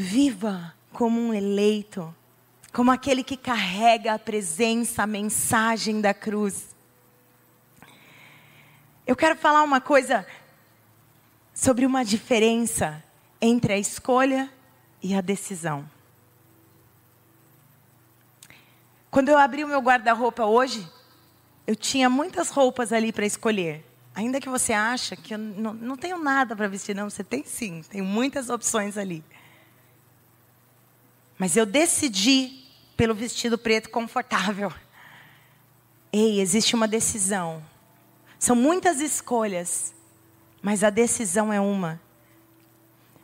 Viva 0.00 0.72
como 0.92 1.20
um 1.20 1.34
eleito, 1.34 2.14
como 2.72 2.92
aquele 2.92 3.24
que 3.24 3.36
carrega 3.36 4.14
a 4.14 4.18
presença, 4.18 5.02
a 5.02 5.06
mensagem 5.06 6.00
da 6.00 6.14
cruz. 6.14 6.76
Eu 9.04 9.16
quero 9.16 9.34
falar 9.34 9.64
uma 9.64 9.80
coisa 9.80 10.24
sobre 11.52 11.84
uma 11.84 12.04
diferença 12.04 13.02
entre 13.40 13.72
a 13.72 13.78
escolha 13.78 14.48
e 15.02 15.16
a 15.16 15.20
decisão. 15.20 15.84
Quando 19.10 19.30
eu 19.30 19.38
abri 19.38 19.64
o 19.64 19.68
meu 19.68 19.80
guarda-roupa 19.80 20.44
hoje, 20.44 20.88
eu 21.66 21.74
tinha 21.74 22.08
muitas 22.08 22.50
roupas 22.50 22.92
ali 22.92 23.12
para 23.12 23.26
escolher. 23.26 23.84
Ainda 24.14 24.40
que 24.40 24.48
você 24.48 24.72
acha 24.72 25.16
que 25.16 25.34
eu 25.34 25.38
não, 25.38 25.74
não 25.74 25.96
tenho 25.96 26.18
nada 26.18 26.54
para 26.54 26.68
vestir, 26.68 26.94
não, 26.94 27.10
você 27.10 27.24
tem 27.24 27.42
sim, 27.44 27.82
tem 27.90 28.00
muitas 28.00 28.48
opções 28.48 28.96
ali. 28.96 29.24
Mas 31.38 31.56
eu 31.56 31.64
decidi 31.64 32.64
pelo 32.96 33.14
vestido 33.14 33.56
preto 33.56 33.90
confortável. 33.90 34.72
Ei, 36.12 36.40
existe 36.40 36.74
uma 36.74 36.88
decisão. 36.88 37.62
São 38.38 38.56
muitas 38.56 39.00
escolhas, 39.00 39.94
mas 40.60 40.82
a 40.82 40.90
decisão 40.90 41.52
é 41.52 41.60
uma. 41.60 42.00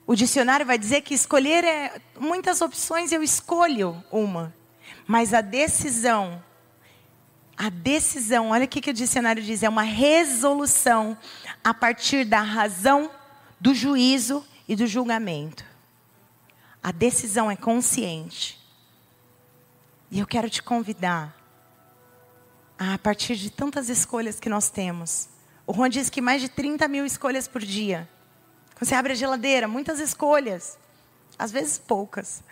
O 0.06 0.14
dicionário 0.14 0.64
vai 0.64 0.78
dizer 0.78 1.00
que 1.00 1.14
escolher 1.14 1.64
é 1.64 2.00
muitas 2.18 2.60
opções, 2.60 3.10
eu 3.10 3.22
escolho 3.22 4.02
uma. 4.12 4.54
Mas 5.06 5.34
a 5.34 5.40
decisão, 5.40 6.42
a 7.56 7.68
decisão, 7.68 8.50
olha 8.50 8.64
o 8.64 8.68
que, 8.68 8.80
que 8.80 8.90
o 8.90 8.94
dicionário 8.94 9.42
diz: 9.42 9.62
é 9.62 9.68
uma 9.68 9.82
resolução 9.82 11.16
a 11.62 11.72
partir 11.72 12.24
da 12.24 12.42
razão, 12.42 13.10
do 13.58 13.74
juízo 13.74 14.44
e 14.68 14.76
do 14.76 14.86
julgamento. 14.86 15.64
A 16.84 16.92
decisão 16.92 17.50
é 17.50 17.56
consciente. 17.56 18.60
E 20.10 20.20
eu 20.20 20.26
quero 20.26 20.50
te 20.50 20.62
convidar 20.62 21.34
a 22.78 22.98
partir 22.98 23.36
de 23.36 23.48
tantas 23.48 23.88
escolhas 23.88 24.38
que 24.38 24.50
nós 24.50 24.68
temos. 24.68 25.30
O 25.66 25.72
Juan 25.72 25.88
diz 25.88 26.10
que 26.10 26.20
mais 26.20 26.42
de 26.42 26.50
30 26.50 26.86
mil 26.86 27.06
escolhas 27.06 27.48
por 27.48 27.62
dia. 27.62 28.06
Quando 28.74 28.86
você 28.86 28.94
abre 28.94 29.12
a 29.14 29.16
geladeira, 29.16 29.66
muitas 29.66 29.98
escolhas. 29.98 30.78
Às 31.38 31.50
vezes 31.50 31.78
poucas. 31.78 32.44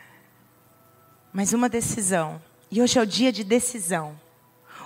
Mas 1.31 1.53
uma 1.53 1.69
decisão. 1.69 2.41
E 2.71 2.81
hoje 2.81 2.99
é 2.99 3.03
o 3.03 3.07
dia 3.07 3.31
de 3.31 3.45
decisão. 3.45 4.19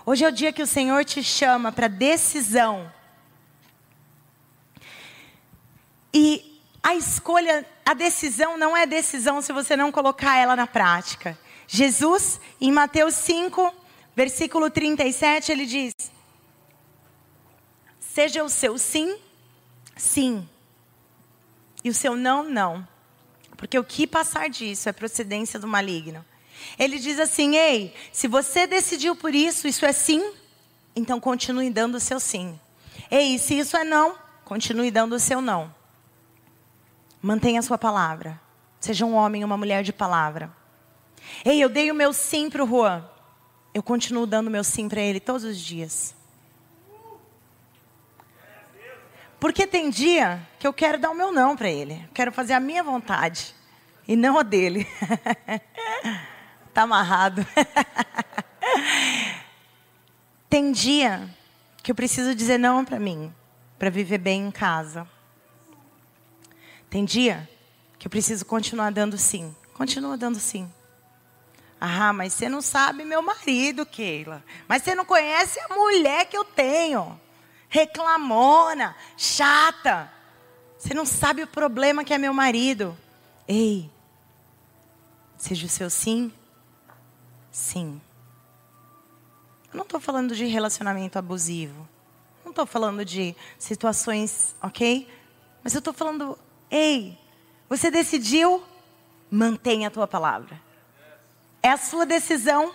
Hoje 0.04 0.24
é 0.24 0.28
o 0.28 0.32
dia 0.32 0.52
que 0.52 0.62
o 0.62 0.66
Senhor 0.66 1.04
te 1.04 1.22
chama 1.22 1.70
para 1.70 1.86
decisão. 1.86 2.92
E 6.12 6.60
a 6.82 6.96
escolha, 6.96 7.64
a 7.86 7.94
decisão 7.94 8.58
não 8.58 8.76
é 8.76 8.84
decisão 8.84 9.40
se 9.40 9.52
você 9.52 9.76
não 9.76 9.92
colocar 9.92 10.36
ela 10.36 10.56
na 10.56 10.66
prática. 10.66 11.38
Jesus, 11.68 12.40
em 12.60 12.72
Mateus 12.72 13.14
5, 13.14 13.72
versículo 14.16 14.68
37, 14.68 15.52
ele 15.52 15.64
diz: 15.64 15.94
Seja 18.00 18.42
o 18.42 18.48
seu 18.48 18.76
sim, 18.76 19.16
sim, 19.96 20.48
e 21.84 21.88
o 21.88 21.94
seu 21.94 22.16
não, 22.16 22.42
não. 22.42 22.86
Porque 23.56 23.78
o 23.78 23.84
que 23.84 24.04
passar 24.04 24.50
disso 24.50 24.88
é 24.88 24.92
procedência 24.92 25.56
do 25.56 25.68
maligno. 25.68 26.24
Ele 26.76 26.98
diz 26.98 27.20
assim: 27.20 27.54
Ei, 27.54 27.94
se 28.12 28.26
você 28.26 28.66
decidiu 28.66 29.14
por 29.14 29.32
isso, 29.32 29.68
isso 29.68 29.86
é 29.86 29.92
sim, 29.92 30.32
então 30.96 31.20
continue 31.20 31.70
dando 31.70 31.94
o 31.94 32.00
seu 32.00 32.18
sim. 32.18 32.58
Ei, 33.08 33.38
se 33.38 33.56
isso 33.56 33.76
é 33.76 33.84
não, 33.84 34.16
continue 34.44 34.90
dando 34.90 35.14
o 35.14 35.20
seu 35.20 35.40
não. 35.40 35.72
Mantenha 37.26 37.60
a 37.60 37.62
sua 37.62 37.76
palavra. 37.76 38.40
Seja 38.78 39.04
um 39.04 39.14
homem 39.14 39.42
uma 39.42 39.56
mulher 39.56 39.82
de 39.82 39.92
palavra. 39.92 40.50
Ei, 41.44 41.60
eu 41.62 41.68
dei 41.68 41.90
o 41.90 41.94
meu 41.94 42.12
sim 42.12 42.48
para 42.48 42.62
o 42.62 42.68
Juan 42.68 43.04
eu 43.76 43.82
continuo 43.82 44.26
dando 44.26 44.50
meu 44.50 44.64
sim 44.64 44.88
para 44.88 45.02
ele 45.02 45.20
todos 45.20 45.44
os 45.44 45.60
dias. 45.60 46.14
Porque 49.38 49.66
tem 49.66 49.90
dia 49.90 50.40
que 50.58 50.66
eu 50.66 50.72
quero 50.72 50.98
dar 50.98 51.10
o 51.10 51.14
meu 51.14 51.30
não 51.30 51.54
para 51.54 51.68
ele. 51.68 52.08
Quero 52.14 52.32
fazer 52.32 52.54
a 52.54 52.60
minha 52.60 52.82
vontade 52.82 53.54
e 54.08 54.16
não 54.16 54.38
a 54.38 54.42
dele. 54.42 54.88
tá 56.72 56.84
amarrado. 56.84 57.46
tem 60.48 60.72
dia 60.72 61.28
que 61.82 61.90
eu 61.90 61.94
preciso 61.94 62.34
dizer 62.34 62.56
não 62.56 62.82
para 62.82 62.98
mim, 62.98 63.30
para 63.78 63.90
viver 63.90 64.16
bem 64.16 64.46
em 64.46 64.50
casa. 64.50 65.06
Tem 66.96 67.04
dia 67.04 67.46
que 67.98 68.06
eu 68.06 68.10
preciso 68.10 68.46
continuar 68.46 68.90
dando 68.90 69.18
sim. 69.18 69.54
Continua 69.74 70.16
dando 70.16 70.40
sim. 70.40 70.66
Ah, 71.78 72.10
mas 72.10 72.32
você 72.32 72.48
não 72.48 72.62
sabe 72.62 73.04
meu 73.04 73.20
marido, 73.20 73.84
Keila. 73.84 74.42
Mas 74.66 74.82
você 74.82 74.94
não 74.94 75.04
conhece 75.04 75.60
a 75.60 75.74
mulher 75.74 76.24
que 76.24 76.34
eu 76.34 76.42
tenho. 76.42 77.20
Reclamona, 77.68 78.96
chata. 79.14 80.10
Você 80.78 80.94
não 80.94 81.04
sabe 81.04 81.42
o 81.42 81.46
problema 81.46 82.02
que 82.02 82.14
é 82.14 82.16
meu 82.16 82.32
marido. 82.32 82.96
Ei, 83.46 83.90
seja 85.36 85.66
o 85.66 85.68
seu 85.68 85.90
sim, 85.90 86.32
sim. 87.52 88.00
Eu 89.70 89.76
não 89.76 89.84
estou 89.84 90.00
falando 90.00 90.34
de 90.34 90.46
relacionamento 90.46 91.18
abusivo. 91.18 91.86
Não 92.42 92.52
estou 92.52 92.64
falando 92.64 93.04
de 93.04 93.36
situações, 93.58 94.56
ok? 94.62 95.06
Mas 95.62 95.74
eu 95.74 95.80
estou 95.80 95.92
falando, 95.92 96.38
ei, 96.70 97.18
você 97.68 97.90
decidiu, 97.90 98.62
mantenha 99.30 99.88
a 99.88 99.90
tua 99.90 100.06
palavra. 100.06 100.60
É 101.62 101.70
a 101.70 101.76
sua 101.76 102.06
decisão. 102.06 102.72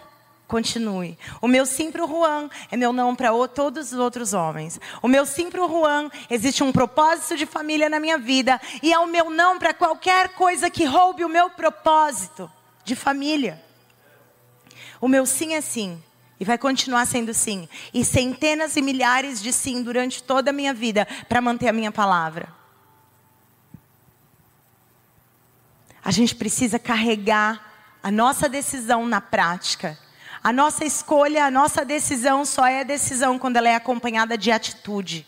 Continue. 0.47 1.17
O 1.41 1.47
meu 1.47 1.65
sim 1.65 1.89
para 1.93 2.04
o 2.04 2.08
Juan 2.08 2.49
é 2.69 2.75
meu 2.75 2.91
não 2.91 3.15
para 3.15 3.30
todos 3.47 3.93
os 3.93 3.97
outros 3.97 4.34
homens. 4.34 4.82
O 5.01 5.08
meu 5.08 5.25
sim 5.25 5.49
para 5.49 5.63
o 5.63 5.69
Juan, 5.69 6.12
existe 6.30 6.62
um 6.62 6.73
propósito 6.73 7.38
de 7.38 7.45
família 7.45 7.88
na 7.88 8.01
minha 8.01 8.17
vida. 8.17 8.60
E 8.84 8.91
é 8.91 8.99
o 8.99 9.08
meu 9.08 9.30
não 9.30 9.58
para 9.58 9.73
qualquer 9.73 10.30
coisa 10.36 10.69
que 10.69 10.84
roube 10.84 11.23
o 11.23 11.30
meu 11.30 11.49
propósito 11.49 12.51
de 12.84 12.97
família. 12.97 13.63
O 14.99 15.08
meu 15.08 15.25
sim 15.25 15.54
é 15.54 15.62
sim. 15.62 16.04
E 16.38 16.43
vai 16.43 16.58
continuar 16.58 17.06
sendo 17.06 17.34
sim. 17.34 17.69
E 17.93 18.04
centenas 18.04 18.75
e 18.75 18.82
milhares 18.82 19.41
de 19.41 19.54
sim 19.54 19.82
durante 19.82 20.21
toda 20.21 20.49
a 20.49 20.54
minha 20.54 20.73
vida 20.73 21.08
para 21.30 21.39
manter 21.39 21.69
a 21.69 21.73
minha 21.73 21.93
palavra. 21.93 22.61
A 26.03 26.11
gente 26.11 26.35
precisa 26.35 26.79
carregar 26.79 27.71
a 28.01 28.09
nossa 28.09 28.49
decisão 28.49 29.05
na 29.05 29.21
prática. 29.21 29.97
A 30.43 30.51
nossa 30.51 30.83
escolha, 30.83 31.45
a 31.45 31.51
nossa 31.51 31.85
decisão 31.85 32.43
só 32.43 32.65
é 32.65 32.83
decisão 32.83 33.37
quando 33.37 33.57
ela 33.57 33.69
é 33.69 33.75
acompanhada 33.75 34.37
de 34.37 34.51
atitude. 34.51 35.27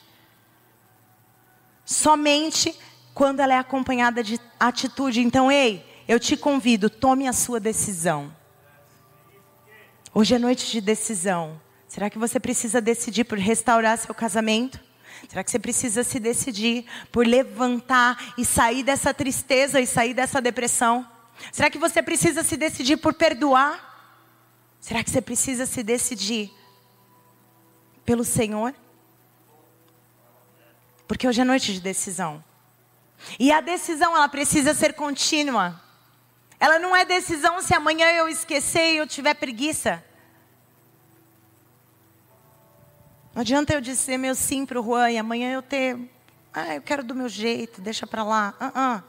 Somente 1.86 2.76
quando 3.14 3.40
ela 3.40 3.54
é 3.54 3.58
acompanhada 3.60 4.24
de 4.24 4.40
atitude. 4.60 5.22
Então, 5.22 5.52
ei, 5.52 5.86
eu 6.08 6.20
te 6.20 6.36
convido, 6.36 6.90
tome 6.90 7.28
a 7.28 7.34
sua 7.34 7.60
decisão. 7.60 8.36
Hoje 10.14 10.36
é 10.36 10.40
noite 10.40 10.72
de 10.72 10.82
decisão. 10.82 11.62
Será 11.88 12.10
que 12.10 12.18
você 12.18 12.40
precisa 12.40 12.82
decidir 12.82 13.24
por 13.24 13.38
restaurar 13.38 13.98
seu 13.98 14.16
casamento? 14.16 14.80
Será 15.28 15.44
que 15.44 15.52
você 15.52 15.60
precisa 15.60 16.04
se 16.04 16.20
decidir 16.20 16.86
por 17.12 17.26
levantar 17.26 18.34
e 18.38 18.46
sair 18.46 18.84
dessa 18.84 19.14
tristeza 19.14 19.80
e 19.80 19.88
sair 19.88 20.14
dessa 20.14 20.42
depressão? 20.42 21.08
Será 21.52 21.70
que 21.70 21.78
você 21.78 22.02
precisa 22.02 22.44
se 22.44 22.56
decidir 22.56 22.98
por 22.98 23.14
perdoar? 23.14 23.92
Será 24.80 25.04
que 25.04 25.10
você 25.10 25.22
precisa 25.22 25.66
se 25.66 25.82
decidir 25.82 26.52
pelo 28.06 28.24
Senhor? 28.24 28.74
Porque 31.08 31.28
hoje 31.28 31.42
é 31.42 31.46
noite 31.46 31.74
de 31.74 31.80
decisão. 31.80 32.44
E 33.40 33.52
a 33.52 33.62
decisão, 33.62 34.16
ela 34.16 34.28
precisa 34.28 34.74
ser 34.74 34.94
contínua. 34.94 35.82
Ela 36.60 36.80
não 36.80 36.96
é 36.96 37.06
decisão 37.06 37.62
se 37.62 37.74
amanhã 37.74 38.08
eu 38.12 38.28
esquecer 38.28 38.94
e 38.94 38.98
eu 38.98 39.08
tiver 39.08 39.34
preguiça. 39.34 40.04
Não 43.34 43.42
adianta 43.42 43.74
eu 43.74 43.82
dizer 43.82 44.18
meu 44.18 44.36
sim 44.36 44.66
para 44.66 44.80
o 44.80 44.84
Juan 44.84 45.12
e 45.12 45.18
amanhã 45.18 45.52
eu 45.52 45.62
ter. 45.62 45.98
Ah, 46.54 46.76
eu 46.76 46.82
quero 46.82 47.04
do 47.04 47.16
meu 47.16 47.28
jeito, 47.28 47.82
deixa 47.82 48.06
para 48.06 48.24
lá. 48.24 48.54
Uh 48.62 48.80
-uh. 48.80 49.04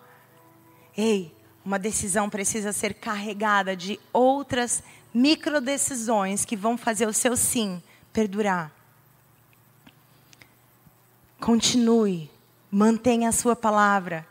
Ei, 0.97 1.35
uma 1.65 1.79
decisão 1.79 2.31
precisa 2.31 2.73
ser 2.73 2.95
carregada 2.95 3.77
de 3.77 4.01
outras 4.13 4.83
micro 5.13 5.61
decisões 5.61 6.45
que 6.45 6.57
vão 6.57 6.79
fazer 6.79 7.07
o 7.07 7.13
seu 7.13 7.37
sim 7.37 7.83
perdurar. 8.13 8.73
Continue, 11.39 12.31
mantenha 12.71 13.29
a 13.29 13.33
sua 13.33 13.55
palavra. 13.55 14.27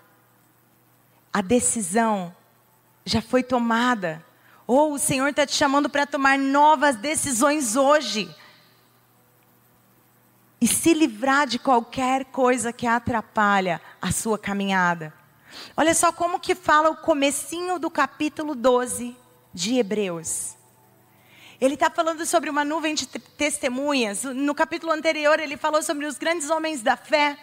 A 1.31 1.41
decisão 1.41 2.35
já 3.05 3.21
foi 3.21 3.43
tomada. 3.43 4.25
Ou 4.65 4.93
o 4.93 4.99
Senhor 4.99 5.27
está 5.27 5.45
te 5.45 5.53
chamando 5.53 5.89
para 5.89 6.07
tomar 6.07 6.39
novas 6.39 6.95
decisões 6.95 7.75
hoje. 7.75 8.33
E 10.63 10.67
se 10.67 10.93
livrar 10.93 11.45
de 11.45 11.59
qualquer 11.59 12.23
coisa 12.23 12.71
que 12.71 12.87
atrapalha 12.87 13.81
a 14.01 14.13
sua 14.13 14.39
caminhada. 14.39 15.13
Olha 15.75 15.93
só 15.93 16.09
como 16.09 16.39
que 16.39 16.55
fala 16.55 16.89
o 16.89 16.95
comecinho 16.95 17.77
do 17.77 17.89
capítulo 17.89 18.55
12 18.55 19.13
de 19.53 19.77
Hebreus. 19.77 20.55
Ele 21.59 21.73
está 21.73 21.89
falando 21.89 22.25
sobre 22.25 22.49
uma 22.49 22.63
nuvem 22.63 22.95
de 22.95 23.05
testemunhas. 23.05 24.23
No 24.23 24.55
capítulo 24.55 24.93
anterior, 24.93 25.37
ele 25.37 25.57
falou 25.57 25.83
sobre 25.83 26.05
os 26.05 26.17
grandes 26.17 26.49
homens 26.49 26.81
da 26.81 26.95
fé. 26.95 27.37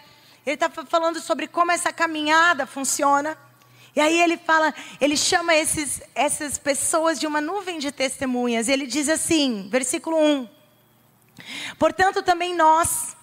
Ele 0.46 0.54
está 0.54 0.70
falando 0.70 1.20
sobre 1.20 1.46
como 1.46 1.72
essa 1.72 1.92
caminhada 1.92 2.64
funciona. 2.64 3.36
E 3.94 4.00
aí 4.00 4.18
ele 4.18 4.38
fala, 4.38 4.72
ele 4.98 5.18
chama 5.18 5.54
esses, 5.54 6.00
essas 6.14 6.56
pessoas 6.56 7.20
de 7.20 7.26
uma 7.26 7.42
nuvem 7.42 7.78
de 7.78 7.92
testemunhas. 7.92 8.66
Ele 8.66 8.86
diz 8.86 9.10
assim, 9.10 9.68
versículo 9.70 10.16
1. 10.16 10.59
Portanto, 11.78 12.22
também 12.22 12.54
nós, 12.54 13.16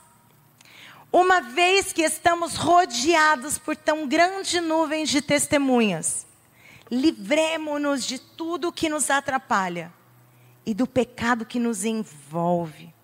uma 1.11 1.41
vez 1.41 1.93
que 1.93 2.01
estamos 2.01 2.55
rodeados 2.55 3.57
por 3.57 3.75
tão 3.75 4.07
grande 4.07 4.59
nuvem 4.59 5.05
de 5.05 5.21
testemunhas, 5.21 6.25
livremos-nos 6.91 8.05
de 8.05 8.19
tudo 8.19 8.71
que 8.71 8.89
nos 8.89 9.09
atrapalha 9.09 9.93
e 10.65 10.73
do 10.73 10.85
pecado 10.85 11.45
que 11.45 11.59
nos 11.59 11.85
envolve 11.85 12.96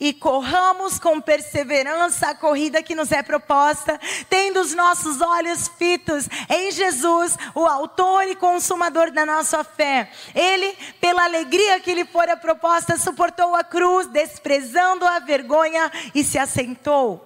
e 0.00 0.12
corramos 0.12 0.98
com 0.98 1.20
perseverança 1.20 2.28
a 2.28 2.34
corrida 2.34 2.82
que 2.82 2.94
nos 2.94 3.12
é 3.12 3.22
proposta, 3.22 3.98
tendo 4.28 4.60
os 4.60 4.74
nossos 4.74 5.20
olhos 5.20 5.68
fitos 5.68 6.28
em 6.48 6.70
Jesus, 6.70 7.36
o 7.54 7.64
autor 7.66 8.26
e 8.28 8.36
consumador 8.36 9.10
da 9.10 9.24
nossa 9.24 9.62
fé. 9.64 10.10
Ele, 10.34 10.76
pela 11.00 11.24
alegria 11.24 11.80
que 11.80 11.94
lhe 11.94 12.04
fora 12.04 12.36
proposta, 12.36 12.96
suportou 12.96 13.54
a 13.54 13.64
cruz, 13.64 14.06
desprezando 14.06 15.04
a 15.04 15.18
vergonha 15.18 15.90
e 16.14 16.22
se 16.22 16.38
assentou 16.38 17.24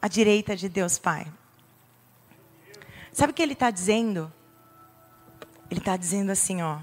à 0.00 0.08
direita 0.08 0.56
de 0.56 0.68
Deus 0.68 0.98
Pai. 0.98 1.26
Sabe 3.12 3.32
o 3.32 3.34
que 3.34 3.42
ele 3.42 3.54
está 3.54 3.70
dizendo? 3.70 4.32
Ele 5.70 5.80
está 5.80 5.96
dizendo 5.96 6.30
assim, 6.30 6.62
ó. 6.62 6.78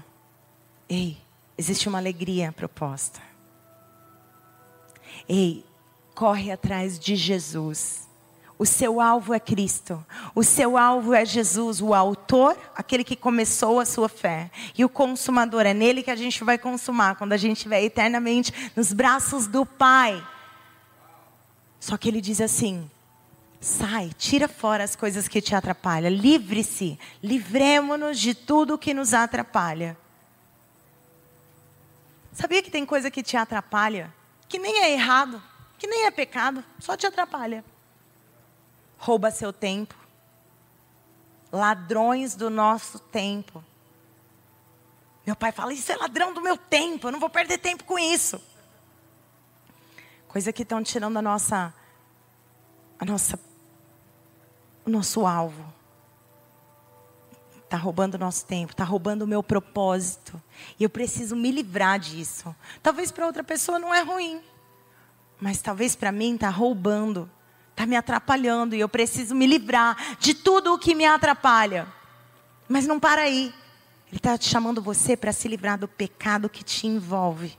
Ei, 0.88 1.16
existe 1.56 1.88
uma 1.88 1.98
alegria 1.98 2.52
proposta. 2.52 3.25
Ei, 5.28 5.64
corre 6.14 6.50
atrás 6.50 6.98
de 6.98 7.16
Jesus. 7.16 8.06
O 8.58 8.64
seu 8.64 9.00
alvo 9.00 9.34
é 9.34 9.40
Cristo. 9.40 10.04
O 10.34 10.42
seu 10.42 10.78
alvo 10.78 11.12
é 11.12 11.24
Jesus, 11.26 11.82
o 11.82 11.92
autor, 11.92 12.56
aquele 12.74 13.04
que 13.04 13.14
começou 13.14 13.78
a 13.78 13.84
sua 13.84 14.08
fé. 14.08 14.50
E 14.76 14.84
o 14.84 14.88
consumador, 14.88 15.66
é 15.66 15.74
nele 15.74 16.02
que 16.02 16.10
a 16.10 16.16
gente 16.16 16.42
vai 16.42 16.56
consumar 16.56 17.16
quando 17.16 17.34
a 17.34 17.36
gente 17.36 17.58
estiver 17.58 17.82
eternamente 17.82 18.72
nos 18.74 18.92
braços 18.92 19.46
do 19.46 19.66
Pai. 19.66 20.26
Só 21.78 21.98
que 21.98 22.08
ele 22.08 22.22
diz 22.22 22.40
assim: 22.40 22.90
sai, 23.60 24.10
tira 24.16 24.48
fora 24.48 24.84
as 24.84 24.96
coisas 24.96 25.28
que 25.28 25.42
te 25.42 25.54
atrapalham, 25.54 26.10
livre-se, 26.10 26.98
livremos-nos 27.22 28.18
de 28.18 28.34
tudo 28.34 28.78
que 28.78 28.94
nos 28.94 29.12
atrapalha. 29.12 29.98
Sabia 32.32 32.62
que 32.62 32.70
tem 32.70 32.86
coisa 32.86 33.10
que 33.10 33.22
te 33.22 33.36
atrapalha? 33.36 34.12
Que 34.48 34.58
nem 34.58 34.82
é 34.82 34.92
errado, 34.92 35.42
que 35.78 35.86
nem 35.86 36.06
é 36.06 36.10
pecado, 36.10 36.64
só 36.78 36.96
te 36.96 37.06
atrapalha. 37.06 37.64
Rouba 38.98 39.30
seu 39.30 39.52
tempo. 39.52 39.94
Ladrões 41.52 42.34
do 42.34 42.50
nosso 42.50 42.98
tempo. 42.98 43.64
Meu 45.26 45.34
pai 45.34 45.52
fala: 45.52 45.72
Isso 45.72 45.90
é 45.90 45.96
ladrão 45.96 46.32
do 46.32 46.40
meu 46.40 46.56
tempo, 46.56 47.08
eu 47.08 47.12
não 47.12 47.20
vou 47.20 47.30
perder 47.30 47.58
tempo 47.58 47.84
com 47.84 47.98
isso. 47.98 48.40
Coisa 50.28 50.52
que 50.52 50.62
estão 50.62 50.82
tirando 50.82 51.16
a 51.16 51.22
nossa, 51.22 51.74
a 52.98 53.04
nossa, 53.04 53.40
o 54.84 54.90
nosso 54.90 55.26
alvo. 55.26 55.74
Está 57.76 57.84
roubando 57.84 58.14
o 58.14 58.18
nosso 58.18 58.46
tempo, 58.46 58.72
está 58.72 58.84
roubando 58.84 59.22
o 59.22 59.26
meu 59.26 59.42
propósito. 59.42 60.42
E 60.80 60.84
eu 60.84 60.88
preciso 60.88 61.36
me 61.36 61.50
livrar 61.50 61.98
disso. 61.98 62.56
Talvez 62.82 63.12
para 63.12 63.26
outra 63.26 63.44
pessoa 63.44 63.78
não 63.78 63.94
é 63.94 64.00
ruim. 64.00 64.40
Mas 65.38 65.60
talvez 65.60 65.94
para 65.94 66.10
mim 66.10 66.36
está 66.36 66.48
roubando. 66.48 67.30
Está 67.72 67.84
me 67.84 67.94
atrapalhando. 67.94 68.74
E 68.74 68.80
eu 68.80 68.88
preciso 68.88 69.34
me 69.34 69.46
livrar 69.46 70.16
de 70.18 70.32
tudo 70.32 70.72
o 70.72 70.78
que 70.78 70.94
me 70.94 71.04
atrapalha. 71.04 71.86
Mas 72.66 72.86
não 72.86 72.98
para 72.98 73.20
aí. 73.20 73.52
Ele 74.08 74.16
está 74.16 74.40
chamando 74.40 74.80
você 74.80 75.14
para 75.14 75.30
se 75.30 75.46
livrar 75.46 75.78
do 75.78 75.86
pecado 75.86 76.48
que 76.48 76.64
te 76.64 76.86
envolve. 76.86 77.58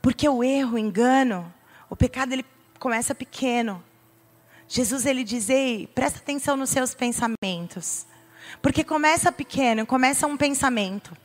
Porque 0.00 0.26
o 0.26 0.42
erro, 0.42 0.76
o 0.76 0.78
engano, 0.78 1.52
o 1.90 1.94
pecado 1.94 2.32
ele 2.32 2.46
começa 2.78 3.14
pequeno. 3.14 3.84
Jesus 4.66 5.04
ele 5.04 5.24
diz: 5.24 5.50
Ei, 5.50 5.86
presta 5.88 6.20
atenção 6.20 6.56
nos 6.56 6.70
seus 6.70 6.94
pensamentos. 6.94 8.06
Porque 8.60 8.84
começa 8.84 9.30
pequeno, 9.30 9.86
começa 9.86 10.26
um 10.26 10.36
pensamento. 10.36 11.16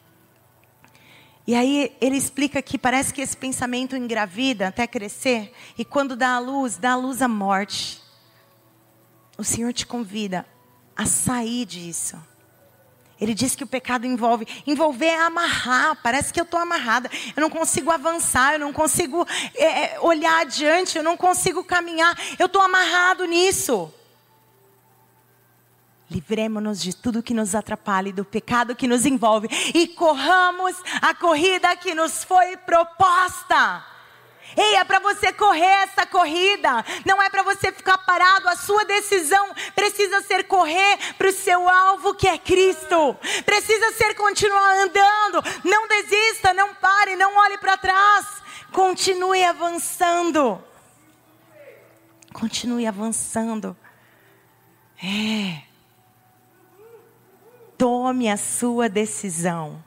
E 1.47 1.55
aí 1.55 1.95
ele 1.99 2.15
explica 2.15 2.61
que 2.61 2.77
parece 2.77 3.13
que 3.13 3.21
esse 3.21 3.35
pensamento 3.35 3.95
engravida 3.95 4.67
até 4.67 4.85
crescer, 4.85 5.51
e 5.77 5.83
quando 5.83 6.15
dá 6.15 6.35
a 6.35 6.39
luz, 6.39 6.77
dá 6.77 6.91
a 6.91 6.95
luz 6.95 7.21
à 7.21 7.27
morte. 7.27 8.01
O 9.37 9.43
Senhor 9.43 9.73
te 9.73 9.85
convida 9.85 10.45
a 10.95 11.05
sair 11.05 11.65
disso. 11.65 12.21
Ele 13.19 13.33
diz 13.33 13.55
que 13.55 13.63
o 13.63 13.67
pecado 13.67 14.05
envolve. 14.05 14.47
Envolver 14.65 15.07
é 15.07 15.19
amarrar. 15.19 15.97
Parece 16.01 16.31
que 16.31 16.39
eu 16.39 16.43
estou 16.43 16.59
amarrada. 16.59 17.09
Eu 17.35 17.41
não 17.41 17.49
consigo 17.49 17.91
avançar. 17.91 18.53
Eu 18.53 18.59
não 18.59 18.71
consigo 18.71 19.27
é, 19.55 19.95
é 19.95 19.99
olhar 19.99 20.41
adiante. 20.41 20.97
Eu 20.97 21.03
não 21.03 21.17
consigo 21.17 21.63
caminhar. 21.63 22.17
Eu 22.37 22.45
estou 22.45 22.61
amarrado 22.61 23.25
nisso. 23.25 23.93
Livremos-nos 26.09 26.81
de 26.81 26.95
tudo 26.95 27.21
que 27.21 27.33
nos 27.33 27.53
atrapalha 27.53 28.09
e 28.09 28.13
do 28.13 28.25
pecado 28.25 28.75
que 28.75 28.87
nos 28.87 29.05
envolve. 29.05 29.47
E 29.75 29.87
corramos 29.87 30.75
a 31.01 31.13
corrida 31.13 31.75
que 31.75 31.93
nos 31.93 32.23
foi 32.23 32.57
proposta. 32.57 33.85
Ei, 34.57 34.75
é 34.75 34.83
para 34.83 34.99
você 34.99 35.31
correr 35.31 35.83
essa 35.83 36.05
corrida, 36.07 36.83
não 37.05 37.21
é 37.21 37.29
para 37.29 37.43
você 37.43 37.71
ficar 37.71 37.97
parado. 37.99 38.47
A 38.49 38.55
sua 38.55 38.83
decisão 38.85 39.53
precisa 39.75 40.21
ser 40.21 40.45
correr 40.45 40.97
para 41.17 41.29
o 41.29 41.31
seu 41.31 41.69
alvo 41.69 42.15
que 42.15 42.27
é 42.27 42.37
Cristo. 42.37 43.15
Precisa 43.45 43.91
ser 43.91 44.15
continuar 44.15 44.79
andando. 44.79 45.43
Não 45.63 45.87
desista, 45.87 46.53
não 46.53 46.73
pare, 46.73 47.15
não 47.15 47.35
olhe 47.37 47.57
para 47.59 47.77
trás. 47.77 48.25
Continue 48.71 49.43
avançando. 49.43 50.63
Continue 52.33 52.87
avançando. 52.87 53.77
É. 55.03 55.68
Tome 57.79 58.29
a 58.29 58.35
sua 58.35 58.89
decisão. 58.89 59.81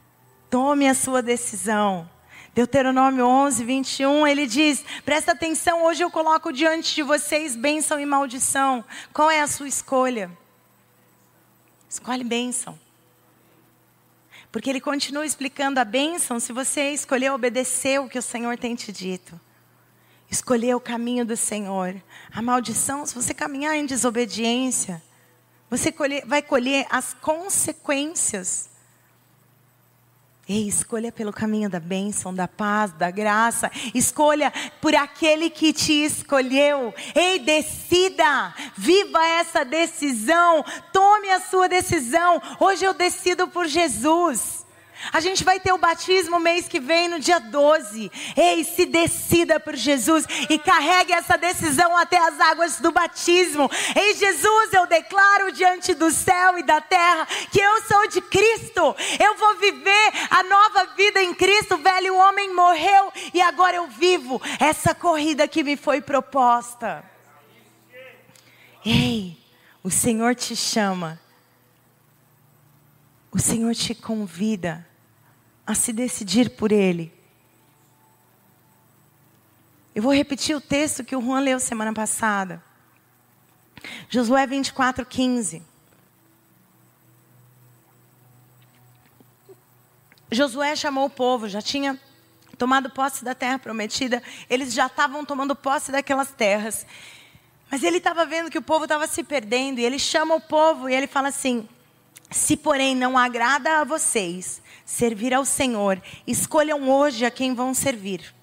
Tome 0.48 0.88
a 0.88 0.94
sua 0.94 1.20
decisão. 1.20 2.08
Deuteronômio 2.54 3.26
11, 3.26 3.62
21, 3.64 4.26
ele 4.26 4.46
diz: 4.46 4.82
presta 5.04 5.32
atenção, 5.32 5.84
hoje 5.84 6.02
eu 6.02 6.10
coloco 6.10 6.50
diante 6.50 6.94
de 6.94 7.02
vocês 7.02 7.54
bênção 7.54 8.00
e 8.00 8.06
maldição. 8.06 8.82
Qual 9.12 9.30
é 9.30 9.42
a 9.42 9.46
sua 9.46 9.68
escolha? 9.68 10.30
Escolhe 11.86 12.24
bênção. 12.24 12.80
Porque 14.50 14.70
ele 14.70 14.80
continua 14.80 15.26
explicando 15.26 15.78
a 15.78 15.84
bênção 15.84 16.40
se 16.40 16.50
você 16.50 16.92
escolher 16.92 17.30
obedecer 17.30 18.00
o 18.00 18.08
que 18.08 18.18
o 18.18 18.22
Senhor 18.22 18.56
tem 18.56 18.74
te 18.74 18.90
dito. 18.90 19.38
Escolher 20.30 20.74
o 20.74 20.80
caminho 20.80 21.26
do 21.26 21.36
Senhor. 21.36 21.94
A 22.34 22.40
maldição, 22.40 23.04
se 23.04 23.14
você 23.14 23.34
caminhar 23.34 23.76
em 23.76 23.84
desobediência, 23.84 25.02
você 25.72 25.90
vai 26.26 26.42
colher 26.42 26.86
as 26.90 27.14
consequências 27.14 28.68
Ei, 30.46 30.66
escolha 30.66 31.12
pelo 31.12 31.32
caminho 31.32 31.70
da 31.70 31.78
bênção, 31.78 32.34
da 32.34 32.48
paz, 32.48 32.92
da 32.92 33.10
graça. 33.12 33.70
Escolha 33.94 34.52
por 34.80 34.92
aquele 34.92 35.48
que 35.48 35.72
te 35.72 35.92
escolheu. 35.92 36.92
Ei, 37.14 37.38
decida. 37.38 38.52
Viva 38.76 39.24
essa 39.24 39.64
decisão. 39.64 40.64
Tome 40.92 41.30
a 41.30 41.40
sua 41.40 41.68
decisão. 41.68 42.42
Hoje 42.58 42.84
eu 42.84 42.92
decido 42.92 43.46
por 43.48 43.66
Jesus. 43.66 44.61
A 45.10 45.20
gente 45.20 45.42
vai 45.42 45.58
ter 45.58 45.72
o 45.72 45.78
batismo 45.78 46.38
mês 46.38 46.68
que 46.68 46.78
vem, 46.78 47.08
no 47.08 47.18
dia 47.18 47.40
12. 47.40 48.10
Ei, 48.36 48.62
se 48.62 48.86
decida 48.86 49.58
por 49.58 49.74
Jesus 49.74 50.24
e 50.48 50.58
carregue 50.58 51.12
essa 51.12 51.36
decisão 51.36 51.96
até 51.96 52.18
as 52.18 52.38
águas 52.38 52.78
do 52.78 52.92
batismo. 52.92 53.68
Ei, 53.96 54.14
Jesus, 54.14 54.72
eu 54.72 54.86
declaro 54.86 55.50
diante 55.50 55.94
do 55.94 56.10
céu 56.10 56.58
e 56.58 56.62
da 56.62 56.80
terra 56.80 57.26
que 57.50 57.58
eu 57.58 57.82
sou 57.82 58.06
de 58.08 58.20
Cristo. 58.20 58.94
Eu 59.18 59.36
vou 59.36 59.56
viver 59.56 60.12
a 60.30 60.42
nova 60.44 60.84
vida 60.94 61.22
em 61.22 61.34
Cristo. 61.34 61.74
O 61.74 61.78
velho 61.78 62.16
homem 62.16 62.54
morreu 62.54 63.12
e 63.34 63.40
agora 63.40 63.76
eu 63.76 63.88
vivo 63.88 64.40
essa 64.60 64.94
corrida 64.94 65.48
que 65.48 65.64
me 65.64 65.76
foi 65.76 66.00
proposta. 66.00 67.04
Ei, 68.84 69.36
o 69.82 69.90
Senhor 69.90 70.34
te 70.34 70.54
chama. 70.54 71.20
O 73.32 73.38
Senhor 73.38 73.74
te 73.74 73.94
convida 73.94 74.86
a 75.66 75.74
se 75.74 75.92
decidir 75.92 76.50
por 76.50 76.72
Ele. 76.72 77.12
Eu 79.94 80.02
vou 80.02 80.12
repetir 80.12 80.56
o 80.56 80.60
texto 80.60 81.04
que 81.04 81.14
o 81.14 81.20
Juan 81.20 81.40
leu 81.40 81.60
semana 81.60 81.92
passada. 81.92 82.62
Josué 84.08 84.46
24, 84.46 85.04
15. 85.04 85.62
Josué 90.30 90.74
chamou 90.74 91.04
o 91.04 91.10
povo, 91.10 91.46
já 91.46 91.60
tinha 91.60 92.00
tomado 92.56 92.88
posse 92.88 93.24
da 93.24 93.34
terra 93.34 93.58
prometida, 93.58 94.22
eles 94.48 94.72
já 94.72 94.86
estavam 94.86 95.24
tomando 95.26 95.54
posse 95.54 95.92
daquelas 95.92 96.30
terras. 96.30 96.86
Mas 97.70 97.82
ele 97.82 97.98
estava 97.98 98.24
vendo 98.24 98.50
que 98.50 98.56
o 98.56 98.62
povo 98.62 98.84
estava 98.84 99.06
se 99.06 99.22
perdendo 99.22 99.78
e 99.78 99.84
ele 99.84 99.98
chama 99.98 100.34
o 100.34 100.40
povo 100.40 100.88
e 100.88 100.94
ele 100.94 101.06
fala 101.06 101.28
assim: 101.28 101.68
Se 102.30 102.56
porém 102.56 102.94
não 102.94 103.18
agrada 103.18 103.80
a 103.80 103.84
vocês 103.84 104.61
servir 104.84 105.32
ao 105.32 105.44
Senhor, 105.44 106.00
escolham 106.26 106.90
hoje 106.90 107.24
a 107.24 107.30
quem 107.30 107.54
vão 107.54 107.74
servir. 107.74 108.34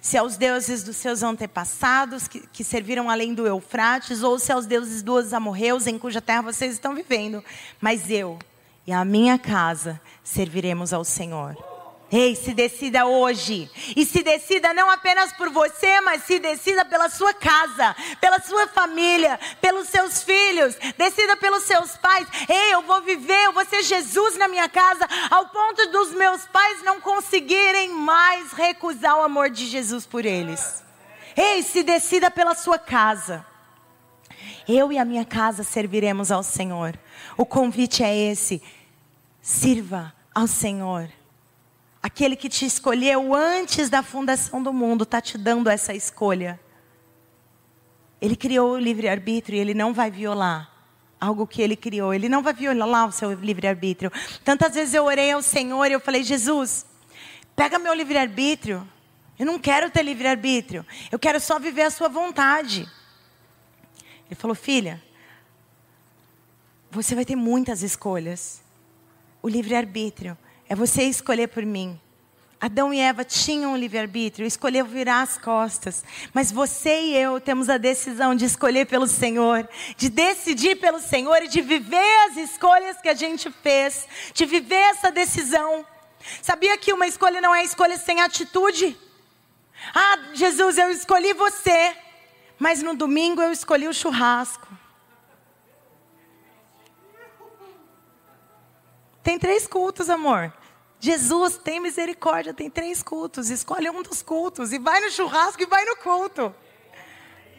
Se 0.00 0.16
aos 0.16 0.36
deuses 0.36 0.82
dos 0.82 0.96
seus 0.96 1.22
antepassados, 1.22 2.28
que, 2.28 2.40
que 2.48 2.62
serviram 2.62 3.10
além 3.10 3.34
do 3.34 3.46
Eufrates, 3.46 4.22
ou 4.22 4.38
se 4.38 4.52
aos 4.52 4.66
deuses 4.66 5.02
dos 5.02 5.32
amorreus, 5.32 5.86
em 5.86 5.98
cuja 5.98 6.20
terra 6.20 6.42
vocês 6.42 6.72
estão 6.72 6.94
vivendo. 6.94 7.42
Mas 7.80 8.10
eu 8.10 8.38
e 8.86 8.92
a 8.92 9.04
minha 9.04 9.38
casa 9.38 10.00
serviremos 10.22 10.92
ao 10.92 11.04
Senhor. 11.04 11.67
Ei, 12.10 12.34
se 12.34 12.54
decida 12.54 13.04
hoje. 13.04 13.70
E 13.94 14.04
se 14.04 14.22
decida 14.22 14.72
não 14.72 14.90
apenas 14.90 15.32
por 15.34 15.50
você, 15.50 16.00
mas 16.00 16.24
se 16.24 16.38
decida 16.38 16.84
pela 16.84 17.10
sua 17.10 17.34
casa, 17.34 17.94
pela 18.18 18.40
sua 18.40 18.66
família, 18.68 19.38
pelos 19.60 19.88
seus 19.88 20.22
filhos. 20.22 20.74
Decida 20.96 21.36
pelos 21.36 21.64
seus 21.64 21.96
pais. 21.98 22.26
Ei, 22.48 22.72
eu 22.72 22.82
vou 22.82 23.02
viver, 23.02 23.44
eu 23.44 23.52
vou 23.52 23.64
ser 23.66 23.82
Jesus 23.82 24.38
na 24.38 24.48
minha 24.48 24.68
casa, 24.70 25.06
ao 25.30 25.48
ponto 25.48 25.90
dos 25.90 26.12
meus 26.12 26.46
pais 26.46 26.82
não 26.82 26.98
conseguirem 26.98 27.90
mais 27.90 28.52
recusar 28.52 29.18
o 29.18 29.22
amor 29.22 29.50
de 29.50 29.66
Jesus 29.66 30.06
por 30.06 30.24
eles. 30.24 30.82
Ei, 31.36 31.62
se 31.62 31.82
decida 31.82 32.30
pela 32.30 32.54
sua 32.54 32.78
casa. 32.78 33.44
Eu 34.66 34.90
e 34.90 34.98
a 34.98 35.04
minha 35.04 35.26
casa 35.26 35.62
serviremos 35.62 36.32
ao 36.32 36.42
Senhor. 36.42 36.98
O 37.36 37.44
convite 37.44 38.02
é 38.02 38.16
esse: 38.16 38.62
sirva 39.42 40.12
ao 40.34 40.46
Senhor. 40.46 41.17
Aquele 42.02 42.36
que 42.36 42.48
te 42.48 42.64
escolheu 42.64 43.34
antes 43.34 43.90
da 43.90 44.02
fundação 44.02 44.62
do 44.62 44.72
mundo 44.72 45.02
está 45.02 45.20
te 45.20 45.36
dando 45.36 45.68
essa 45.68 45.94
escolha. 45.94 46.60
Ele 48.20 48.36
criou 48.36 48.72
o 48.72 48.78
livre-arbítrio 48.78 49.56
e 49.56 49.60
ele 49.60 49.74
não 49.74 49.92
vai 49.92 50.10
violar 50.10 50.78
algo 51.20 51.46
que 51.46 51.60
ele 51.60 51.76
criou. 51.76 52.14
Ele 52.14 52.28
não 52.28 52.42
vai 52.42 52.52
violar 52.52 53.08
o 53.08 53.12
seu 53.12 53.32
livre-arbítrio. 53.32 54.10
Tantas 54.44 54.74
vezes 54.74 54.94
eu 54.94 55.04
orei 55.04 55.32
ao 55.32 55.42
Senhor 55.42 55.86
e 55.86 55.92
eu 55.92 56.00
falei: 56.00 56.22
Jesus, 56.22 56.86
pega 57.56 57.78
meu 57.78 57.94
livre-arbítrio. 57.94 58.86
Eu 59.38 59.46
não 59.46 59.58
quero 59.58 59.90
ter 59.90 60.02
livre-arbítrio. 60.02 60.84
Eu 61.12 61.18
quero 61.18 61.40
só 61.40 61.58
viver 61.58 61.82
a 61.82 61.90
sua 61.90 62.08
vontade. 62.08 62.88
Ele 64.26 64.34
falou: 64.34 64.54
Filha, 64.54 65.02
você 66.90 67.14
vai 67.14 67.24
ter 67.24 67.36
muitas 67.36 67.82
escolhas. 67.82 68.62
O 69.40 69.48
livre-arbítrio 69.48 70.36
é 70.68 70.74
você 70.74 71.04
escolher 71.04 71.48
por 71.48 71.64
mim. 71.64 71.98
Adão 72.60 72.92
e 72.92 72.98
Eva 72.98 73.24
tinham 73.24 73.72
um 73.72 73.76
livre-arbítrio, 73.76 74.44
escolheu 74.44 74.84
virar 74.84 75.22
as 75.22 75.38
costas. 75.38 76.04
Mas 76.34 76.50
você 76.50 77.02
e 77.02 77.16
eu 77.16 77.40
temos 77.40 77.68
a 77.68 77.78
decisão 77.78 78.34
de 78.34 78.44
escolher 78.44 78.86
pelo 78.86 79.06
Senhor, 79.06 79.68
de 79.96 80.08
decidir 80.08 80.76
pelo 80.80 80.98
Senhor 80.98 81.40
e 81.42 81.48
de 81.48 81.60
viver 81.60 82.28
as 82.28 82.36
escolhas 82.36 83.00
que 83.00 83.08
a 83.08 83.14
gente 83.14 83.48
fez, 83.62 84.08
de 84.34 84.44
viver 84.44 84.74
essa 84.74 85.10
decisão. 85.10 85.86
Sabia 86.42 86.76
que 86.76 86.92
uma 86.92 87.06
escolha 87.06 87.40
não 87.40 87.54
é 87.54 87.62
escolha 87.62 87.96
sem 87.96 88.20
atitude? 88.20 88.98
Ah, 89.94 90.18
Jesus, 90.34 90.76
eu 90.78 90.90
escolhi 90.90 91.32
você, 91.34 91.96
mas 92.58 92.82
no 92.82 92.96
domingo 92.96 93.40
eu 93.40 93.52
escolhi 93.52 93.86
o 93.86 93.94
churrasco. 93.94 94.66
Tem 99.22 99.38
três 99.38 99.66
cultos, 99.66 100.10
amor. 100.10 100.52
Jesus 101.00 101.56
tem 101.56 101.78
misericórdia, 101.80 102.52
tem 102.52 102.68
três 102.68 103.02
cultos. 103.02 103.50
Escolhe 103.50 103.88
um 103.90 104.02
dos 104.02 104.22
cultos 104.22 104.72
e 104.72 104.78
vai 104.78 105.00
no 105.00 105.10
churrasco 105.10 105.62
e 105.62 105.66
vai 105.66 105.84
no 105.84 105.96
culto. 105.96 106.54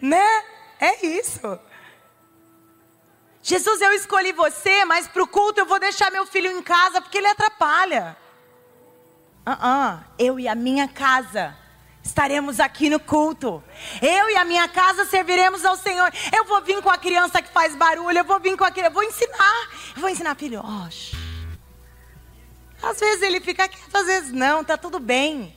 Né? 0.02 0.43
É 0.80 1.06
isso. 1.06 1.60
Jesus, 3.41 3.82
eu 3.82 3.93
escolhi 3.93 4.34
você, 4.34 4.84
mas 4.86 5.08
para 5.08 5.23
o 5.23 5.28
culto 5.28 5.62
eu 5.62 5.65
vou 5.65 5.80
deixar 5.80 6.12
meu 6.12 6.25
filho 6.25 6.52
em 6.52 6.62
casa 6.62 7.02
porque 7.02 7.17
ele 7.17 7.28
atrapalha. 7.28 8.17
Uh 9.47 9.52
-uh. 9.52 10.04
Eu 10.19 10.39
e 10.39 10.47
a 10.47 10.56
minha 10.56 10.88
casa 10.88 11.58
estaremos 12.04 12.60
aqui 12.60 12.89
no 12.89 12.99
culto. 12.99 13.63
Eu 14.02 14.30
e 14.30 14.36
a 14.36 14.43
minha 14.43 14.67
casa 14.67 15.06
serviremos 15.06 15.63
ao 15.63 15.78
Senhor. 15.78 16.12
Eu 16.36 16.43
vou 16.45 16.62
vir 16.62 16.82
com 16.82 16.89
a 16.89 16.97
criança 16.97 17.41
que 17.41 17.49
faz 17.49 17.75
barulho, 17.75 18.17
eu 18.17 18.25
vou 18.25 18.39
vir 18.39 18.58
com 18.58 18.65
a 18.65 18.71
criança, 18.71 18.89
eu 18.89 18.93
vou 18.93 19.04
ensinar. 19.04 19.69
Eu 19.95 20.02
vou 20.02 20.10
ensinar, 20.10 20.36
filho, 20.36 20.62
oh, 20.63 21.18
às 22.81 22.99
vezes 22.99 23.21
ele 23.21 23.39
fica 23.39 23.67
quieto, 23.67 23.95
às 23.95 24.05
vezes 24.05 24.31
não, 24.31 24.63
tá 24.63 24.77
tudo 24.77 24.99
bem. 24.99 25.53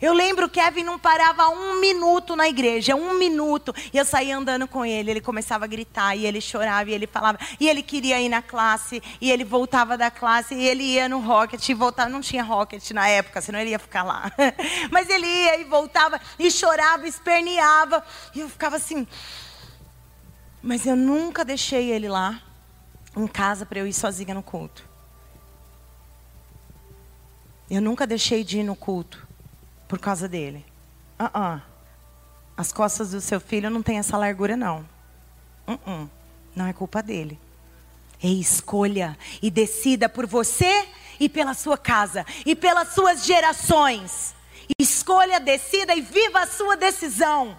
Eu 0.00 0.12
lembro 0.12 0.48
que 0.48 0.60
Kevin 0.60 0.84
não 0.84 0.96
parava 0.96 1.48
um 1.48 1.80
minuto 1.80 2.36
na 2.36 2.48
igreja, 2.48 2.94
um 2.94 3.14
minuto. 3.14 3.74
E 3.92 3.98
eu 3.98 4.04
saía 4.04 4.36
andando 4.36 4.68
com 4.68 4.84
ele, 4.84 5.10
ele 5.10 5.20
começava 5.20 5.64
a 5.64 5.68
gritar, 5.68 6.14
e 6.14 6.24
ele 6.24 6.40
chorava, 6.40 6.88
e 6.88 6.94
ele 6.94 7.06
falava, 7.08 7.36
e 7.58 7.68
ele 7.68 7.82
queria 7.82 8.20
ir 8.20 8.28
na 8.28 8.40
classe, 8.40 9.02
e 9.20 9.28
ele 9.28 9.44
voltava 9.44 9.98
da 9.98 10.08
classe, 10.08 10.54
e 10.54 10.64
ele 10.68 10.84
ia 10.84 11.08
no 11.08 11.18
rocket, 11.18 11.68
e 11.68 11.74
voltava. 11.74 12.08
Não 12.08 12.20
tinha 12.20 12.44
rocket 12.44 12.92
na 12.92 13.08
época, 13.08 13.40
senão 13.40 13.58
ele 13.58 13.70
ia 13.70 13.78
ficar 13.78 14.04
lá. 14.04 14.30
Mas 14.92 15.08
ele 15.10 15.26
ia 15.26 15.60
e 15.60 15.64
voltava, 15.64 16.20
e 16.38 16.48
chorava, 16.48 17.08
esperneava. 17.08 18.04
E 18.36 18.40
eu 18.40 18.48
ficava 18.48 18.76
assim. 18.76 19.04
Mas 20.62 20.86
eu 20.86 20.94
nunca 20.94 21.44
deixei 21.44 21.90
ele 21.90 22.08
lá, 22.08 22.40
em 23.16 23.26
casa, 23.26 23.66
para 23.66 23.80
eu 23.80 23.86
ir 23.86 23.92
sozinha 23.92 24.32
no 24.32 24.44
culto. 24.44 24.87
Eu 27.70 27.82
nunca 27.82 28.06
deixei 28.06 28.42
de 28.42 28.60
ir 28.60 28.62
no 28.64 28.74
culto 28.74 29.26
por 29.86 29.98
causa 29.98 30.28
dele. 30.28 30.64
Uh 31.18 31.24
-uh. 31.24 31.62
As 32.56 32.72
costas 32.72 33.10
do 33.10 33.20
seu 33.20 33.40
filho 33.40 33.70
não 33.70 33.82
têm 33.82 33.98
essa 33.98 34.16
largura, 34.16 34.56
não. 34.56 34.88
Uh 35.66 36.08
não 36.58 36.66
é 36.66 36.72
culpa 36.72 37.02
dele. 37.02 37.38
É 38.20 38.26
escolha 38.26 39.16
e 39.40 39.50
decida 39.50 40.08
por 40.08 40.26
você 40.26 40.88
e 41.20 41.28
pela 41.28 41.54
sua 41.54 41.78
casa 41.78 42.26
e 42.44 42.56
pelas 42.56 42.88
suas 42.88 43.24
gerações. 43.24 44.34
Escolha, 44.78 45.38
decida 45.38 45.94
e 45.94 46.00
viva 46.00 46.40
a 46.40 46.46
sua 46.46 46.76
decisão. 46.76 47.56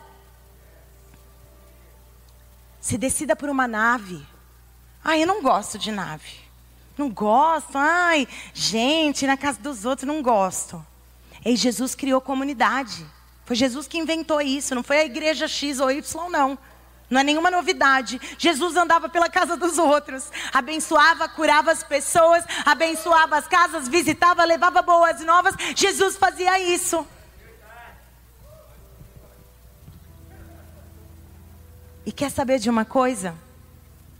Se 2.81 2.97
decida 2.97 3.35
por 3.35 3.49
uma 3.49 3.67
nave. 3.67 4.25
Ah, 5.03 5.17
eu 5.17 5.25
não 5.25 5.41
gosto 5.41 5.79
de 5.79 5.91
nave. 5.91 6.48
Não 6.99 7.09
gosto. 7.09 7.77
Ai, 7.77 8.27
gente, 8.53 9.25
na 9.25 9.38
casa 9.38 9.57
dos 9.62 9.85
outros 9.85 10.05
não 10.05 10.21
gosto. 10.21 10.85
E 11.45 11.55
Jesus 11.55 11.95
criou 11.95 12.19
comunidade. 12.19 13.05
Foi 13.45 13.55
Jesus 13.55 13.88
que 13.88 13.97
inventou 13.97 14.41
isso, 14.41 14.75
não 14.75 14.83
foi 14.83 14.97
a 14.97 15.05
igreja 15.05 15.47
X 15.47 15.79
ou 15.79 15.89
Y, 15.89 16.29
não. 16.29 16.59
Não 17.09 17.21
é 17.21 17.23
nenhuma 17.23 17.49
novidade. 17.49 18.19
Jesus 18.38 18.75
andava 18.75 19.07
pela 19.07 19.29
casa 19.29 19.55
dos 19.55 19.77
outros, 19.77 20.29
abençoava, 20.51 21.29
curava 21.29 21.71
as 21.71 21.81
pessoas, 21.81 22.43
abençoava 22.65 23.38
as 23.38 23.47
casas, 23.47 23.88
visitava, 23.88 24.43
levava 24.43 24.81
boas 24.81 25.21
novas. 25.21 25.55
Jesus 25.77 26.17
fazia 26.17 26.59
isso. 26.59 27.07
E 32.05 32.12
quer 32.12 32.29
saber 32.29 32.59
de 32.59 32.69
uma 32.69 32.83
coisa? 32.83 33.33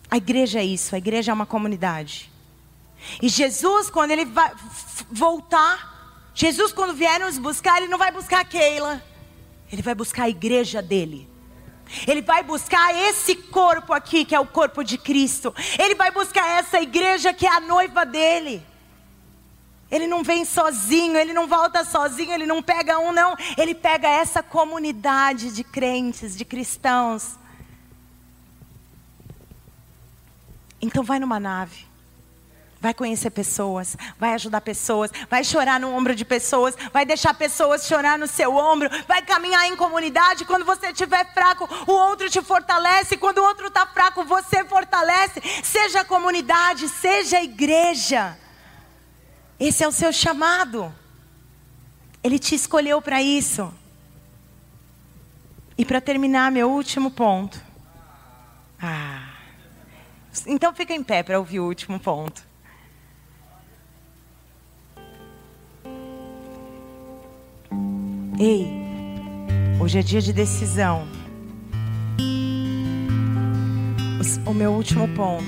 A 0.10 0.16
igreja 0.16 0.60
é 0.60 0.64
isso, 0.64 0.96
a 0.96 0.98
igreja 0.98 1.32
é 1.32 1.34
uma 1.34 1.46
comunidade. 1.46 2.39
E 3.22 3.30
Jesus, 3.30 3.90
quando 3.90 4.12
ele 4.12 4.26
vai 4.26 4.52
voltar, 5.12 6.32
Jesus, 6.34 6.72
quando 6.72 6.94
vier 6.94 7.20
nos 7.20 7.38
buscar, 7.38 7.78
ele 7.78 7.88
não 7.88 7.98
vai 7.98 8.12
buscar 8.12 8.46
Keila, 8.46 9.04
ele 9.72 9.82
vai 9.82 9.96
buscar 9.96 10.24
a 10.24 10.30
igreja 10.30 10.82
dele. 10.82 11.30
Ele 12.08 12.22
vai 12.22 12.44
buscar 12.44 12.94
esse 12.96 13.36
corpo 13.36 13.94
aqui, 13.94 14.24
que 14.24 14.36
é 14.36 14.40
o 14.40 14.46
corpo 14.46 14.84
de 14.84 14.98
Cristo. 14.98 15.54
Ele 15.80 15.96
vai 15.96 16.12
buscar 16.12 16.48
essa 16.48 16.80
igreja 16.80 17.34
que 17.34 17.48
é 17.48 17.52
a 17.52 17.60
noiva 17.60 18.06
dele. 18.06 18.64
Ele 19.90 20.06
não 20.06 20.24
vem 20.24 20.46
sozinho, 20.46 21.18
ele 21.18 21.34
não 21.34 21.48
volta 21.48 21.84
sozinho, 21.84 22.32
ele 22.32 22.46
não 22.46 22.62
pega 22.62 23.00
um, 23.00 23.12
não. 23.12 23.36
Ele 23.58 23.74
pega 23.74 24.08
essa 24.08 24.44
comunidade 24.44 25.52
de 25.52 25.64
crentes, 25.64 26.38
de 26.38 26.46
cristãos. 26.46 27.40
Então 30.80 31.04
vai 31.04 31.18
numa 31.18 31.40
nave. 31.40 31.89
Vai 32.82 32.94
conhecer 32.94 33.30
pessoas, 33.30 33.98
vai 34.18 34.34
ajudar 34.34 34.62
pessoas, 34.62 35.12
vai 35.30 35.44
chorar 35.44 35.82
no 35.82 35.94
ombro 35.94 36.16
de 36.16 36.24
pessoas, 36.24 36.76
vai 36.94 37.06
deixar 37.06 37.34
pessoas 37.34 37.86
chorar 37.86 38.18
no 38.18 38.26
seu 38.26 38.56
ombro, 38.56 38.90
vai 39.06 39.22
caminhar 39.22 39.68
em 39.68 39.76
comunidade. 39.76 40.46
Quando 40.46 40.64
você 40.64 40.88
estiver 40.88 41.34
fraco, 41.34 41.68
o 41.86 41.92
outro 41.92 42.30
te 42.30 42.42
fortalece. 42.42 43.18
Quando 43.18 43.40
o 43.40 43.44
outro 43.44 43.68
está 43.68 43.86
fraco, 43.86 44.24
você 44.24 44.64
fortalece. 44.64 45.42
Seja 45.62 46.06
comunidade, 46.06 46.88
seja 46.88 47.42
igreja. 47.42 48.38
Esse 49.60 49.84
é 49.84 49.88
o 49.88 49.92
seu 49.92 50.14
chamado. 50.14 50.94
Ele 52.24 52.40
te 52.40 52.56
escolheu 52.56 53.02
para 53.02 53.22
isso. 53.22 53.74
E 55.78 55.84
para 55.84 56.00
terminar, 56.00 56.50
meu 56.50 56.72
último 56.72 57.12
ponto. 57.12 57.62
Ah. 58.82 59.34
Então 60.48 60.74
fica 60.74 60.94
em 60.94 61.04
pé 61.04 61.24
para 61.24 61.38
ouvir 61.38 61.60
o 61.60 61.66
último 61.66 62.00
ponto. 62.00 62.49
Ei, 68.42 68.72
hoje 69.82 70.00
é 70.00 70.02
dia 70.02 70.22
de 70.22 70.32
decisão. 70.32 71.04
o 74.46 74.54
meu 74.54 74.72
último 74.72 75.10
ponto 75.10 75.44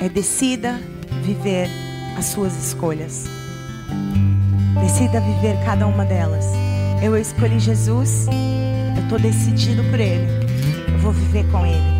é 0.00 0.08
decida 0.08 0.80
viver 1.22 1.68
as 2.16 2.24
suas 2.24 2.56
escolhas. 2.56 3.26
Decida 4.80 5.20
viver 5.20 5.62
cada 5.62 5.86
uma 5.86 6.06
delas. 6.06 6.46
Eu 7.02 7.14
escolhi 7.18 7.60
Jesus, 7.60 8.26
eu 8.96 9.02
estou 9.02 9.18
decidido 9.18 9.84
por 9.90 10.00
Ele, 10.00 10.26
eu 10.90 10.98
vou 11.00 11.12
viver 11.12 11.44
com 11.50 11.66
Ele. 11.66 11.98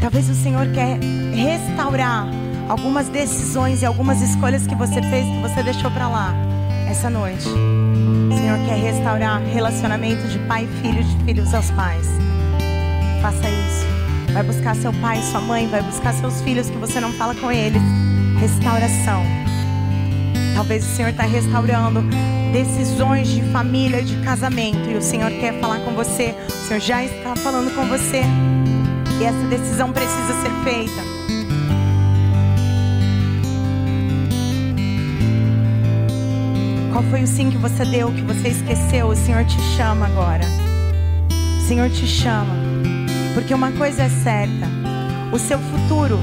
Talvez 0.00 0.30
o 0.30 0.34
Senhor 0.34 0.68
quer 0.68 1.00
restaurar 1.34 2.28
algumas 2.68 3.08
decisões 3.08 3.82
e 3.82 3.86
algumas 3.86 4.22
escolhas 4.22 4.64
que 4.64 4.76
você 4.76 5.02
fez, 5.02 5.26
que 5.26 5.40
você 5.42 5.60
deixou 5.64 5.90
para 5.90 6.08
lá 6.08 6.47
essa 6.88 7.10
noite. 7.10 7.46
O 7.46 8.36
Senhor 8.36 8.58
quer 8.66 8.78
restaurar 8.78 9.42
relacionamento 9.42 10.26
de 10.28 10.38
pai 10.40 10.64
e 10.64 10.80
filho, 10.80 11.04
de 11.04 11.24
filhos 11.24 11.52
aos 11.52 11.70
pais. 11.70 12.06
Faça 13.20 13.48
isso. 13.48 14.32
Vai 14.32 14.42
buscar 14.42 14.74
seu 14.74 14.92
pai, 14.94 15.20
sua 15.22 15.40
mãe, 15.40 15.68
vai 15.68 15.82
buscar 15.82 16.14
seus 16.14 16.40
filhos 16.40 16.70
que 16.70 16.76
você 16.78 16.98
não 17.00 17.12
fala 17.12 17.34
com 17.34 17.52
eles. 17.52 17.82
Restauração. 18.40 19.22
Talvez 20.54 20.84
o 20.84 20.96
Senhor 20.96 21.10
está 21.10 21.24
restaurando 21.24 22.02
decisões 22.52 23.28
de 23.28 23.42
família, 23.52 24.02
de 24.02 24.16
casamento, 24.22 24.88
e 24.88 24.96
o 24.96 25.02
Senhor 25.02 25.30
quer 25.32 25.60
falar 25.60 25.80
com 25.80 25.92
você. 25.92 26.34
O 26.48 26.66
Senhor 26.66 26.80
já 26.80 27.04
está 27.04 27.36
falando 27.36 27.74
com 27.74 27.84
você. 27.86 28.22
E 29.20 29.24
essa 29.24 29.46
decisão 29.48 29.92
precisa 29.92 30.32
ser 30.42 30.50
feita. 30.64 31.17
Qual 36.98 37.10
foi 37.10 37.22
o 37.22 37.28
sim 37.28 37.48
que 37.48 37.56
você 37.56 37.84
deu, 37.84 38.10
que 38.10 38.22
você 38.22 38.48
esqueceu? 38.48 39.06
O 39.06 39.14
Senhor 39.14 39.44
te 39.44 39.56
chama 39.76 40.06
agora. 40.06 40.44
O 41.30 41.68
Senhor 41.68 41.88
te 41.90 42.04
chama. 42.04 42.52
Porque 43.34 43.54
uma 43.54 43.70
coisa 43.70 44.02
é 44.02 44.08
certa: 44.08 44.66
o 45.32 45.38
seu 45.38 45.60
futuro 45.60 46.18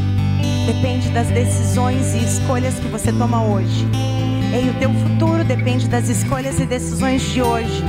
depende 0.65 1.07
das 1.11 1.27
decisões 1.27 2.13
e 2.13 2.17
escolhas 2.25 2.73
que 2.77 2.89
você 2.89 3.13
toma 3.13 3.41
hoje. 3.41 3.87
E 4.53 4.69
o 4.69 4.73
teu 4.73 4.93
futuro 4.95 5.45
depende 5.45 5.87
das 5.87 6.09
escolhas 6.09 6.59
e 6.59 6.65
decisões 6.65 7.21
de 7.21 7.41
hoje. 7.41 7.81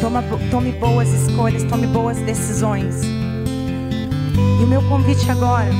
Toma, 0.00 0.24
tome 0.50 0.72
boas 0.72 1.08
escolhas, 1.10 1.62
tome 1.62 1.86
boas 1.86 2.18
decisões. 2.18 3.00
E 3.04 4.64
o 4.64 4.66
meu 4.66 4.82
convite 4.88 5.30
agora 5.30 5.70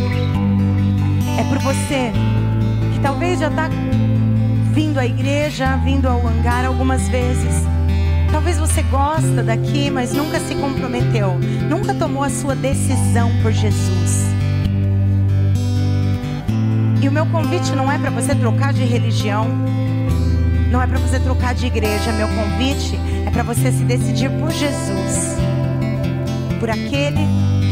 é 1.36 1.42
por 1.48 1.58
você 1.58 2.12
que 2.92 3.00
talvez 3.00 3.40
já 3.40 3.48
está 3.48 3.68
vindo 4.74 4.98
à 4.98 5.06
igreja, 5.06 5.76
vindo 5.76 6.08
ao 6.08 6.26
hangar 6.26 6.64
algumas 6.64 7.08
vezes. 7.08 7.62
Talvez 8.32 8.58
você 8.58 8.82
gosta 8.82 9.40
daqui, 9.40 9.88
mas 9.88 10.12
nunca 10.12 10.40
se 10.40 10.56
comprometeu, 10.56 11.38
nunca 11.70 11.94
tomou 11.94 12.24
a 12.24 12.28
sua 12.28 12.56
decisão 12.56 13.30
por 13.40 13.52
Jesus. 13.52 14.34
E 17.00 17.08
o 17.08 17.12
meu 17.12 17.24
convite 17.26 17.70
não 17.76 17.90
é 17.90 17.96
para 17.98 18.10
você 18.10 18.34
trocar 18.34 18.72
de 18.72 18.82
religião, 18.82 19.46
não 20.72 20.82
é 20.82 20.86
para 20.88 20.98
você 20.98 21.20
trocar 21.20 21.54
de 21.54 21.66
igreja. 21.66 22.10
Meu 22.12 22.26
convite 22.26 22.98
é 23.24 23.30
para 23.30 23.44
você 23.44 23.70
se 23.70 23.84
decidir 23.84 24.28
por 24.40 24.50
Jesus, 24.50 25.36
por 26.58 26.68
aquele 26.68 27.24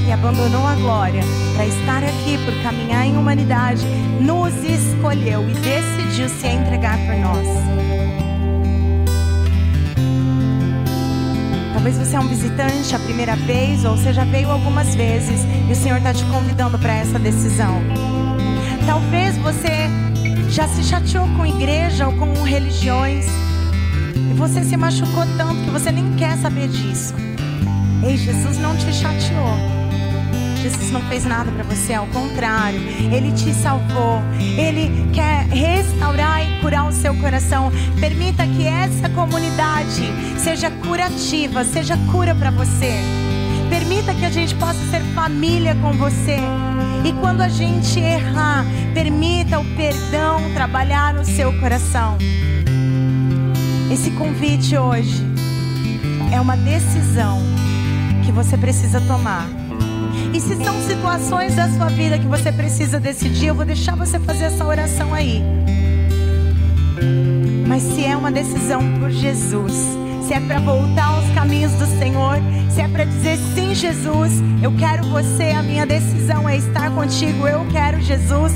que 0.05 0.13
abandonou 0.13 0.67
a 0.67 0.75
glória 0.75 1.23
para 1.55 1.67
estar 1.67 2.03
aqui, 2.03 2.39
por 2.45 2.55
caminhar 2.63 3.07
em 3.07 3.17
humanidade, 3.17 3.85
nos 4.21 4.53
escolheu 4.65 5.49
e 5.49 5.55
decidiu 5.55 6.29
se 6.29 6.47
entregar 6.49 6.99
por 6.99 7.17
nós. 7.17 7.49
Talvez 11.73 11.99
você 11.99 12.17
é 12.17 12.21
um 12.21 12.29
visitante 12.29 12.95
a 12.95 12.99
primeira 12.99 13.35
vez, 13.35 13.85
ou 13.85 13.97
você 13.97 14.13
já 14.13 14.25
veio 14.25 14.51
algumas 14.51 14.95
vezes 14.95 15.41
e 15.69 15.73
o 15.73 15.75
Senhor 15.75 15.99
está 15.99 16.15
te 16.15 16.25
convidando 16.27 16.79
para 16.79 16.95
essa 16.95 17.19
decisão. 17.19 17.83
Talvez 18.87 19.37
você 19.39 19.89
já 20.49 20.69
se 20.69 20.83
chateou 20.85 21.27
com 21.37 21.47
igreja 21.47 22.07
ou 22.07 22.13
com 22.15 22.33
religiões 22.43 23.27
e 24.15 24.35
você 24.35 24.63
se 24.63 24.77
machucou 24.77 25.25
tanto 25.37 25.65
que 25.65 25.71
você 25.71 25.91
nem 25.91 26.15
quer 26.15 26.37
saber 26.37 26.69
disso. 26.69 27.15
Ei, 28.05 28.17
Jesus 28.17 28.59
não 28.59 28.77
te 28.77 28.93
chateou. 28.93 29.72
Jesus 30.63 30.93
não 30.93 31.03
fez 31.03 31.25
nada 31.25 31.51
para 31.51 31.65
você, 31.65 31.93
ao 31.93 32.07
contrário, 32.07 32.81
Ele 33.13 33.33
te 33.33 33.53
salvou. 33.53 34.23
Ele 34.57 35.11
quer 35.13 35.45
restaurar 35.49 36.41
e 36.41 36.61
curar 36.61 36.89
o 36.89 36.93
seu 36.93 37.17
coração. 37.17 37.73
Permita 37.99 38.47
que 38.47 38.65
essa 38.65 39.09
comunidade 39.09 40.05
seja 40.39 40.71
curativa, 40.71 41.65
seja 41.65 41.99
cura 42.13 42.33
para 42.33 42.53
você. 42.53 42.93
Permita 43.69 44.15
que 44.15 44.25
a 44.25 44.31
gente 44.31 44.55
possa 44.55 44.79
ser 44.89 45.01
família 45.15 45.75
com 45.75 45.93
você. 45.95 46.37
E 47.05 47.13
quando 47.15 47.41
a 47.41 47.49
gente 47.49 47.99
errar, 47.99 48.65
permita 48.95 49.59
o 49.59 49.65
perdão 49.75 50.53
trabalhar 50.55 51.13
no 51.13 51.25
seu 51.25 51.53
coração. 51.59 52.17
Esse 53.91 54.13
convite 54.13 54.77
hoje 54.77 55.25
é 56.33 56.41
uma 56.41 56.57
decisão 56.57 57.43
que 58.25 58.31
você 58.31 58.57
precisa 58.57 59.01
tomar. 59.01 59.62
E 60.33 60.41
se 60.41 60.57
são 60.65 60.81
situações 60.81 61.55
da 61.55 61.69
sua 61.69 61.89
vida 61.89 62.19
que 62.19 62.27
você 62.27 62.51
precisa 62.51 62.99
decidir, 62.99 63.49
eu 63.49 63.55
vou 63.55 63.67
deixar 63.67 63.95
você 63.95 64.19
fazer 64.19 64.45
essa 64.45 64.65
oração 64.65 65.13
aí. 65.13 65.43
Mas 67.67 67.83
se 67.83 68.05
é 68.05 68.17
uma 68.17 68.33
decisão 68.33 68.81
por 68.99 69.11
Jesus, 69.11 69.75
se 70.27 70.33
é 70.33 70.41
para 70.41 70.59
voltar 70.59 71.05
aos 71.05 71.29
caminhos 71.35 71.73
do 71.73 71.87
Senhor, 71.99 72.39
se 72.71 72.81
é 72.81 72.89
para 72.89 73.05
dizer 73.05 73.37
sim, 73.55 73.75
Jesus, 73.75 74.33
eu 74.63 74.73
quero 74.77 75.05
você, 75.05 75.51
a 75.51 75.63
minha 75.63 75.85
decisão 75.85 76.49
é 76.49 76.57
estar 76.57 76.91
contigo, 76.91 77.47
eu 77.47 77.67
quero 77.71 78.01
Jesus. 78.01 78.53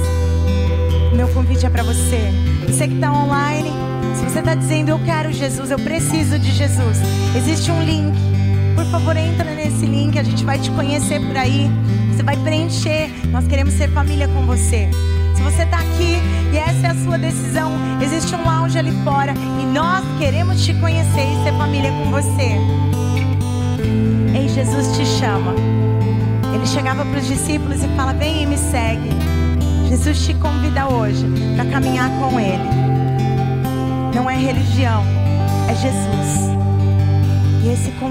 Meu 1.15 1.29
convite 1.29 1.67
é 1.67 1.71
para 1.71 1.83
você. 1.83 2.31
Você 2.67 2.89
que 2.89 2.95
está 2.95 3.13
online, 3.13 3.71
se 4.15 4.25
você 4.25 4.39
está 4.39 4.55
dizendo 4.55 4.89
eu 4.89 4.99
quero 5.05 5.31
Jesus, 5.31 5.71
eu 5.71 5.79
preciso 5.79 6.39
de 6.39 6.53
Jesus, 6.53 6.99
existe 7.37 7.71
um 7.71 7.83
link 7.83 8.36
por 8.77 8.85
favor, 8.85 9.17
entra 9.17 9.55
nesse 9.55 9.87
link, 9.87 10.19
a 10.19 10.23
gente 10.23 10.45
vai 10.45 10.59
te 10.59 10.71
conhecer 10.71 11.19
por 11.27 11.37
aí. 11.37 11.69
Você 12.13 12.23
vai 12.23 12.37
preencher. 12.37 13.11
Nós 13.31 13.47
queremos 13.47 13.75
ser 13.75 13.89
família 13.89 14.29
com 14.29 14.45
você. 14.45 14.89
Se 15.35 15.43
você 15.43 15.63
está 15.63 15.79
aqui 15.79 16.19
e 16.53 16.59
essa 16.59 16.87
é 16.87 16.91
a 16.91 16.95
sua 16.95 17.19
decisão, 17.19 17.73
existe 18.03 18.35
um 18.35 18.45
lounge 18.45 18.79
ali 18.79 18.93
fora 19.03 19.33
e 19.61 19.65
nós 19.67 20.05
queremos 20.19 20.65
te 20.65 20.75
conhecer 20.75 21.25
e 21.25 21.45
ser 21.45 21.53
família 21.57 21.91
com 21.91 22.11
você. 22.11 22.57
Ei, 24.35 24.49
Jesus 24.49 24.97
te 24.97 25.07
chama. 25.07 25.55
Ele 26.55 26.67
chegava 26.67 27.05
para 27.05 27.19
os 27.19 27.27
discípulos 27.27 27.83
e 27.83 27.89
fala: 27.97 28.13
Vem 28.13 28.43
e 28.43 28.47
me 28.47 28.59
segue. 28.59 29.11
Jesus 29.89 30.25
te 30.25 30.35
convida 30.35 30.89
hoje 30.89 31.25
para 31.55 31.65
caminhar 31.67 32.11
com 32.19 32.39
Ele. 32.39 32.69
Não 34.15 34.29
é 34.29 34.37
religião, 34.37 35.03
é 35.69 35.75
Jesus. 35.75 36.46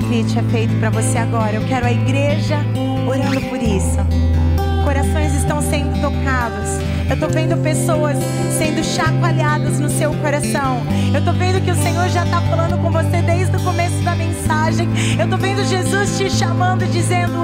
Convite 0.05 0.37
é 0.37 0.43
feito 0.43 0.79
para 0.79 0.91
você 0.91 1.17
agora. 1.17 1.55
Eu 1.55 1.65
quero 1.65 1.87
a 1.87 1.91
igreja 1.91 2.57
orando 3.07 3.41
por 3.49 3.59
isso. 3.59 3.97
Corações 4.83 5.33
estão 5.33 5.59
sendo 5.63 5.99
tocados. 5.99 6.77
Eu 7.09 7.15
estou 7.15 7.27
vendo 7.27 7.57
pessoas 7.63 8.15
sendo 8.55 8.83
chacoalhadas 8.83 9.79
no 9.79 9.89
seu 9.89 10.13
coração. 10.17 10.83
Eu 11.11 11.17
estou 11.17 11.33
vendo 11.33 11.59
que 11.59 11.71
o 11.71 11.75
Senhor 11.75 12.07
já 12.09 12.23
está 12.23 12.39
falando 12.41 12.79
com 12.83 12.91
você 12.91 13.23
desde 13.23 13.57
o 13.57 13.59
começo 13.63 13.99
da 14.03 14.15
mensagem. 14.15 14.87
Eu 15.17 15.23
estou 15.23 15.39
vendo 15.39 15.65
Jesus 15.65 16.19
te 16.19 16.29
chamando, 16.29 16.85
dizendo: 16.85 17.43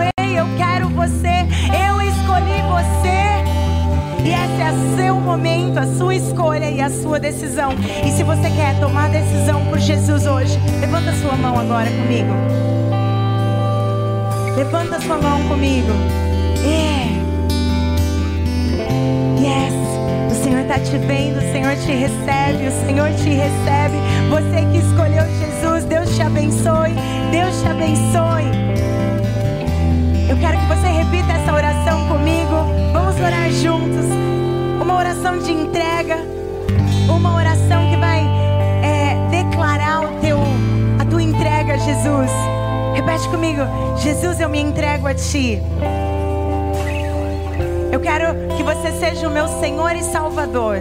E 4.23 4.29
esse 4.29 4.61
é 4.61 4.71
o 4.71 4.95
seu 4.95 5.15
momento, 5.15 5.79
a 5.79 5.87
sua 5.97 6.15
escolha 6.15 6.69
e 6.69 6.79
a 6.79 6.89
sua 6.89 7.19
decisão. 7.19 7.71
E 8.05 8.11
se 8.11 8.23
você 8.23 8.49
quer 8.51 8.79
tomar 8.79 9.09
decisão 9.09 9.65
por 9.65 9.79
Jesus 9.79 10.27
hoje, 10.27 10.59
levanta 10.79 11.11
sua 11.13 11.35
mão 11.35 11.59
agora 11.59 11.89
comigo. 11.89 12.31
Levanta 14.55 14.99
sua 15.01 15.17
mão 15.17 15.41
comigo. 15.47 15.91
É. 16.63 17.01
Yes. 19.41 19.73
O 20.31 20.43
Senhor 20.43 20.61
está 20.61 20.77
te 20.77 20.97
vendo, 20.99 21.37
o 21.37 21.51
Senhor 21.51 21.75
te 21.77 21.91
recebe, 21.91 22.67
o 22.67 22.85
Senhor 22.85 23.09
te 23.15 23.29
recebe. 23.29 23.97
Você 24.29 24.65
que 24.71 24.77
escolheu 24.77 25.25
Jesus, 25.39 25.85
Deus 25.85 26.15
te 26.15 26.21
abençoe. 26.21 26.93
Deus 27.31 27.61
te 27.61 27.67
abençoe. 27.67 28.90
Quero 30.41 30.57
que 30.57 30.65
você 30.65 30.87
repita 30.87 31.33
essa 31.33 31.53
oração 31.53 32.07
comigo. 32.07 32.65
Vamos 32.91 33.15
orar 33.15 33.51
juntos. 33.51 34.07
Uma 34.81 34.97
oração 34.97 35.37
de 35.37 35.51
entrega. 35.51 36.17
Uma 37.07 37.35
oração 37.35 37.87
que 37.91 37.95
vai 37.95 38.25
é, 38.81 39.15
declarar 39.29 40.01
o 40.03 40.19
teu, 40.19 40.39
a 40.99 41.05
tua 41.05 41.21
entrega 41.21 41.75
a 41.75 41.77
Jesus. 41.77 42.31
Repete 42.95 43.29
comigo. 43.29 43.61
Jesus, 43.97 44.39
eu 44.39 44.49
me 44.49 44.59
entrego 44.59 45.05
a 45.05 45.13
Ti. 45.13 45.61
Eu 47.91 47.99
quero 47.99 48.55
que 48.57 48.63
você 48.63 48.91
seja 48.93 49.27
o 49.27 49.31
meu 49.31 49.47
Senhor 49.47 49.95
e 49.95 50.01
Salvador. 50.01 50.77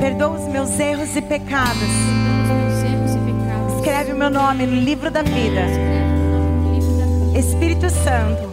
Perdoa 0.00 0.30
os 0.30 0.48
meus 0.48 0.80
erros 0.80 1.14
e 1.14 1.22
pecados. 1.22 1.90
Escreve 3.76 4.12
o 4.14 4.16
meu 4.16 4.30
nome 4.30 4.66
no 4.66 4.74
livro 4.74 5.12
da 5.12 5.22
vida 5.22 5.62
Espírito 7.34 7.88
Santo, 7.90 8.50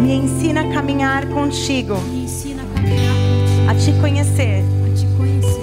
me 0.00 0.14
ensina 0.14 0.62
a 0.62 0.72
caminhar 0.72 1.26
contigo, 1.28 1.94
a 3.68 3.74
te 3.74 3.92
conhecer 4.00 4.64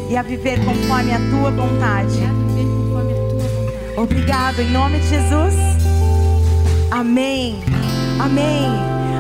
e 0.09 0.15
a 0.15 0.21
viver 0.21 0.63
conforme 0.63 1.11
a 1.11 1.19
tua 1.29 1.51
vontade. 1.51 2.19
Obrigado, 3.97 4.61
em 4.61 4.69
nome 4.71 4.99
de 4.99 5.09
Jesus. 5.09 5.53
Amém. 6.91 7.61
Amém. 8.19 8.65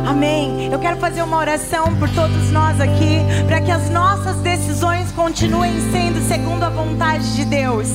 Amém. 0.07 0.69
Eu 0.71 0.79
quero 0.79 0.97
fazer 0.97 1.21
uma 1.23 1.37
oração 1.37 1.95
por 1.97 2.09
todos 2.09 2.51
nós 2.51 2.79
aqui, 2.79 3.19
para 3.47 3.61
que 3.61 3.71
as 3.71 3.89
nossas 3.89 4.37
decisões 4.37 5.11
continuem 5.11 5.73
sendo 5.91 6.19
segundo 6.27 6.63
a 6.63 6.69
vontade 6.69 7.35
de 7.35 7.45
Deus. 7.45 7.87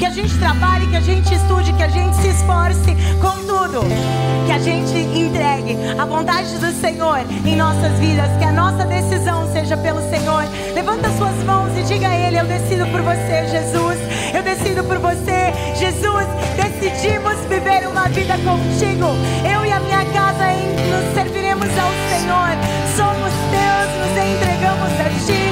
Que 0.00 0.06
a 0.06 0.10
gente 0.10 0.34
trabalhe, 0.38 0.86
que 0.86 0.96
a 0.96 1.00
gente 1.00 1.34
estude, 1.34 1.74
que 1.74 1.82
a 1.82 1.88
gente 1.88 2.16
se 2.16 2.28
esforce 2.28 2.96
com 3.20 3.36
tudo. 3.46 3.82
Que 4.46 4.52
a 4.52 4.58
gente 4.58 4.96
entregue 4.96 5.76
a 5.98 6.06
vontade 6.06 6.56
do 6.56 6.72
Senhor 6.72 7.18
em 7.44 7.54
nossas 7.54 7.92
vidas. 7.98 8.30
Que 8.38 8.46
a 8.46 8.50
nossa 8.50 8.86
decisão 8.86 9.46
seja 9.52 9.76
pelo 9.76 10.00
Senhor. 10.08 10.44
Levanta 10.74 11.10
suas 11.18 11.36
mãos 11.44 11.76
e 11.76 11.82
diga 11.82 12.08
a 12.08 12.16
Ele: 12.16 12.40
Eu 12.40 12.46
decido 12.46 12.86
por 12.86 13.02
você, 13.02 13.46
Jesus. 13.50 13.98
Eu 14.34 14.42
decido 14.42 14.82
por 14.84 14.96
você, 15.00 15.52
Jesus. 15.78 16.26
Decidimos 16.56 17.36
viver 17.50 17.86
uma 17.86 18.08
vida 18.08 18.38
contigo. 18.38 19.04
Eu 19.44 19.66
e 19.66 19.70
a 19.70 19.80
minha 19.80 20.02
casa 20.06 20.46
nos 20.88 21.14
serviremos 21.14 21.68
ao 21.78 21.90
Senhor. 22.08 22.56
Somos 22.96 23.39
teus, 23.50 23.90
nos 24.00 24.14
entregamos 24.16 24.92
a 25.00 25.08
Ti. 25.26 25.42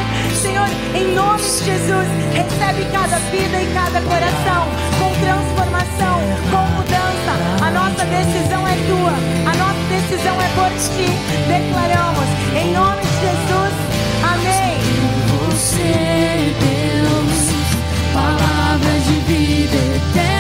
Senhor, 0.41 0.69
em 0.95 1.15
nome 1.15 1.43
de 1.43 1.65
Jesus, 1.65 2.07
recebe 2.33 2.85
cada 2.93 3.19
vida 3.31 3.61
e 3.63 3.67
cada 3.75 4.01
coração 4.03 4.69
com 4.99 5.11
transformação, 5.21 6.17
com 6.51 6.65
mudança. 6.77 7.33
A 7.61 7.71
nossa 7.71 8.05
decisão 8.05 8.67
é 8.67 8.75
tua, 8.87 9.15
a 9.51 9.55
nossa 9.57 9.85
decisão 9.91 10.37
é 10.41 10.49
por 10.55 10.71
Ti. 10.79 11.09
Declaramos, 11.49 12.29
em 12.57 12.73
nome 12.73 13.03
de 13.03 13.15
Jesus, 13.27 13.75
amém. 14.23 14.79
Você, 15.51 16.55
Deus, 16.61 17.39
palavras 18.15 19.05
de 19.07 19.21
vida 19.27 19.77
eterna. 19.97 20.38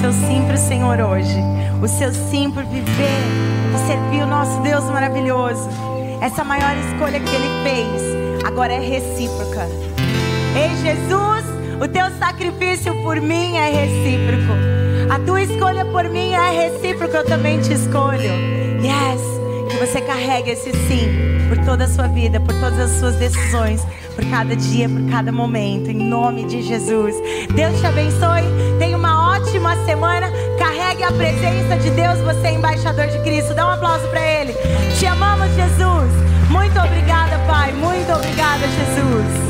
Seu 0.00 0.12
sim 0.14 0.42
pro 0.46 0.56
Senhor 0.56 0.98
hoje, 0.98 1.36
o 1.82 1.86
seu 1.86 2.10
sim 2.10 2.50
por 2.50 2.64
viver 2.64 3.20
e 3.74 3.86
servir 3.86 4.22
o 4.22 4.26
nosso 4.26 4.58
Deus 4.62 4.84
maravilhoso, 4.84 5.68
essa 6.22 6.42
maior 6.42 6.74
escolha 6.74 7.20
que 7.20 7.34
Ele 7.34 7.48
fez, 7.62 8.46
agora 8.46 8.72
é 8.72 8.80
recíproca. 8.80 9.68
Ei, 10.56 10.74
Jesus, 10.76 11.44
o 11.82 11.86
teu 11.86 12.10
sacrifício 12.18 12.94
por 13.02 13.20
mim 13.20 13.58
é 13.58 13.68
recíproco. 13.68 14.54
A 15.12 15.18
tua 15.18 15.42
escolha 15.42 15.84
por 15.84 16.08
mim 16.08 16.32
é 16.32 16.68
recíproca, 16.68 17.18
eu 17.18 17.26
também 17.26 17.60
te 17.60 17.74
escolho. 17.74 18.32
Yes. 18.80 19.20
Que 19.68 19.76
você 19.76 20.00
carregue 20.00 20.52
esse 20.52 20.72
sim 20.88 21.30
por 21.48 21.58
toda 21.64 21.84
a 21.84 21.88
sua 21.88 22.06
vida, 22.06 22.40
por 22.40 22.54
todas 22.58 22.78
as 22.78 22.98
suas 22.98 23.16
decisões, 23.16 23.84
por 24.14 24.24
cada 24.30 24.56
dia, 24.56 24.88
por 24.88 25.02
cada 25.10 25.30
momento, 25.30 25.90
em 25.90 25.98
nome 25.98 26.44
de 26.44 26.62
Jesus. 26.62 27.14
Deus 27.54 27.78
te 27.80 27.86
abençoe. 27.86 28.44
Tenha 28.78 28.96
uma 28.96 29.19
ótima 29.40 29.76
semana. 29.84 30.30
Carregue 30.58 31.02
a 31.02 31.12
presença 31.12 31.76
de 31.78 31.90
Deus, 31.90 32.18
você 32.18 32.48
é 32.48 32.52
embaixador 32.52 33.06
de 33.06 33.18
Cristo. 33.20 33.54
Dá 33.54 33.66
um 33.66 33.70
aplauso 33.70 34.06
para 34.08 34.20
Ele. 34.20 34.54
Te 34.98 35.06
amamos, 35.06 35.48
Jesus. 35.54 36.12
Muito 36.50 36.78
obrigada, 36.78 37.38
Pai. 37.46 37.72
Muito 37.72 38.12
obrigada, 38.12 38.66
Jesus. 38.66 39.49